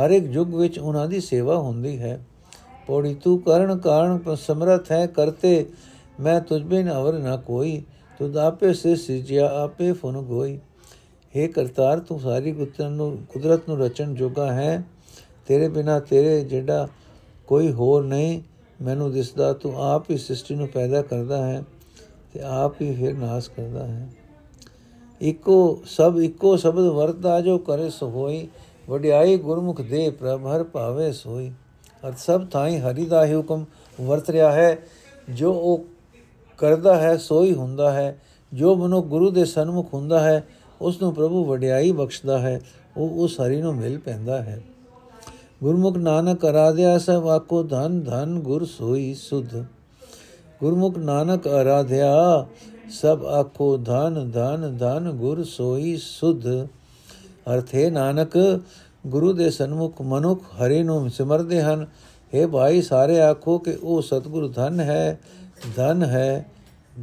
ਹਰ 0.00 0.10
ਇੱਕ 0.10 0.24
ਯੁੱਗ 0.24 0.54
ਵਿੱਚ 0.54 0.78
ਉਹਨਾਂ 0.78 1.08
ਦੀ 1.08 1.20
ਸੇਵਾ 1.20 1.56
ਹੁੰਦੀ 1.56 1.98
ਹੈ। 1.98 2.20
ਪੌੜੀ 2.86 3.14
ਤੂੰ 3.14 3.38
ਕਰਨ 3.40 3.78
ਕਾਰਨ 3.78 4.34
ਸਮਰਥ 4.36 4.90
ਹੈ 4.92 5.06
ਕਰਤੇ, 5.06 5.66
ਮੈਂ 6.20 6.40
ਤੁਝ 6.40 6.62
ਬਿਨ 6.62 6.90
ਅਵਰ 6.92 7.18
ਨਾ 7.18 7.36
ਕੋਈ, 7.36 7.82
ਤੁਧ 8.18 8.36
ਆਪੇ 8.36 8.72
ਸੇ 8.74 8.94
ਸਿਜਿਆ 8.96 9.48
ਆਪੇ 9.62 9.92
ਫੁਨ 9.92 10.20
ਗੋਈ। 10.22 10.58
हे 11.34 11.50
ਕਰਤਾਰ, 11.52 11.98
ਤੂੰ 11.98 12.20
ਸਾਰੀ 12.20 12.52
ਕੁਦਰਤ 12.52 12.80
ਨੂੰ 12.82 13.16
ਕੁਦਰਤ 13.32 13.68
ਨੂੰ 13.68 13.78
ਰਚਣ 13.78 14.14
ਜੋਗਾ 14.14 14.52
ਹੈ, 14.52 14.84
ਤੇਰੇ 15.46 15.68
ਬਿਨਾ 15.68 15.98
ਤੇਰੇ 16.00 16.40
ਜਿਹੜਾ 16.44 16.88
ਕੋਈ 17.46 17.72
ਹੋਰ 17.72 18.04
ਨਹੀਂ, 18.04 18.40
ਮੈਨੂੰ 18.82 19.12
ਦਿਸਦਾ 19.12 19.52
ਤੂੰ 19.52 19.72
ਆਪ 19.84 20.10
ਹੀ 20.10 20.16
ਸ੍ਰਿਸ਼ਟੀ 20.16 20.54
ਨੂੰ 20.54 20.68
ਪੈਦਾ 20.68 21.02
ਕਰਦਾ 21.02 21.44
ਹੈ 21.46 21.62
ਤੇ 22.32 22.40
ਆਪ 22.42 22.80
ਹੀ 22.82 22.94
ਫਿਰ 22.94 23.14
ਨਾਸ 23.14 23.48
ਕਰਦਾ 23.48 23.86
ਹੈ। 23.86 24.08
ਇੱਕੋ 25.20 25.82
ਸਭ, 25.86 26.18
ਇੱਕੋ 26.18 26.56
ਸ਼ਬਦ 26.56 26.86
ਵਰਤਾ 26.86 27.40
ਜੋ 27.40 27.58
ਕਰੇ 27.58 27.90
ਸੋ 27.90 28.08
ਹੋਈ, 28.10 28.48
ਵਡਿਆਈ 28.88 29.36
ਗੁਰਮੁਖ 29.36 29.80
ਦੇ 29.80 30.08
ਪ੍ਰਭ 30.10 30.46
ਹਰ 30.46 30.64
ਭਾਵੇ 30.64 31.12
ਸੋਈ। 31.12 31.52
ਅਰ 32.08 32.12
ਸਭ 32.18 32.46
ਥਾਈ 32.46 32.78
ਹਰੀ 32.78 33.06
ਦਾ 33.06 33.26
ਹੀ 33.26 33.34
ਹੁਕਮ 33.34 33.64
ਵਰਤ 34.00 34.30
ਰਿਹਾ 34.30 34.52
ਹੈ। 34.52 34.78
ਜੋ 35.30 35.52
ਉਹ 35.52 35.84
ਕਰਦਾ 36.58 36.96
ਹੈ, 36.96 37.16
ਸੋਈ 37.16 37.54
ਹੁੰਦਾ 37.54 37.92
ਹੈ। 37.92 38.20
ਜੋ 38.54 38.74
ਮਨੁ 38.74 39.02
ਗੁਰੂ 39.02 39.30
ਦੇ 39.30 39.44
ਸਨਮੁਖ 39.44 39.94
ਹੁੰਦਾ 39.94 40.20
ਹੈ 40.20 40.46
ਉਸ 40.80 41.02
ਨੂੰ 41.02 41.14
ਪ੍ਰਭੂ 41.14 41.44
ਵਡਿਆਈ 41.44 41.92
ਬਖਸ਼ਦਾ 41.92 42.38
ਹੈ। 42.38 42.60
ਉਹ 42.96 43.08
ਉਸ 43.08 43.40
ਹਰੀ 43.40 43.62
ਨੂੰ 43.62 43.74
ਮਿਲ 43.74 43.98
ਪੈਂਦਾ 43.98 44.42
ਹੈ। 44.42 44.62
ਗੁਰਮੁਖ 45.62 45.96
ਨਾਨਕ 45.96 46.46
ਅਰਾਧਿਆ 46.46 46.98
ਸਭ 46.98 47.28
ਆਕੋ 47.28 47.62
ਧਨ 47.62 48.00
ਧਨ, 48.00 48.38
ਗੁਰ 48.38 48.64
ਸੋਈ 48.64 49.14
ਸੁਧ। 49.14 49.64
ਗੁਰਮੁਖ 50.60 50.98
ਨਾਨਕ 50.98 51.48
ਅਰਾਧਿਆ 51.48 52.46
ਸਭ 52.90 53.24
ਆਖੋ, 53.24 53.76
ਧਨ 53.76 54.30
ਧਨ 54.30 54.76
ਧਨ, 54.76 55.12
ਗੁਰ 55.12 55.44
ਸੋਈ 55.44 55.98
ਸੁਧ। 56.02 56.46
ਅਰਥੇ 57.54 57.90
ਨਾਨਕ 57.90 58.60
ਗੁਰੂ 59.06 59.32
ਦੇ 59.32 59.50
ਸਨਮੁਖ 59.50 60.02
ਮਨੁੱਖ 60.02 60.42
ਹਰੀ 60.42 60.82
ਨੂੰ 60.82 61.10
ਸਿਮਰਦੇ 61.10 61.62
ਹਨ। 61.62 61.86
हे 62.34 62.48
ਭਾਈ 62.48 62.82
ਸਾਰੇ 62.82 63.20
ਆਖੋ 63.20 63.58
ਕਿ 63.58 63.78
ਉਹ 63.82 64.02
ਸਤਿਗੁਰ 64.02 64.48
ਧਨ 64.48 64.80
ਹੈ 64.80 65.20
ਧਨ 65.76 66.02
ਹੈ 66.02 66.46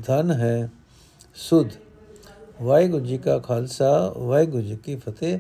ਧਨ 0.08 0.32
ਹੈ, 0.32 0.70
ਸੁਧ। 1.36 1.68
ਵਾਹਿਗੁਰੂ 2.62 3.06
ਜੀ 3.06 3.18
ਕਾ 3.18 3.38
ਖਾਲਸਾ, 3.40 4.14
ਵਾਹਿਗੁਰੂ 4.18 4.64
ਜੀ 4.64 4.76
ਕੀ 4.76 4.96
ਫਤਿਹ। 4.96 5.40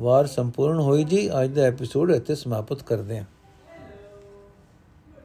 ਵਾਰ 0.00 0.26
ਸੰਪੂਰਨ 0.26 0.78
ਹੋਈ 0.78 1.04
ਜੀ। 1.04 1.30
ਅੱਜ 1.42 1.50
ਦਾ 1.50 1.62
ਐਪੀਸੋਡ 1.62 2.10
ਇੱਥੇ 2.10 2.34
ਸਮਾਪਤ 2.34 2.82
ਕਰਦੇ 2.82 3.18
ਹਾਂ। 3.18 3.24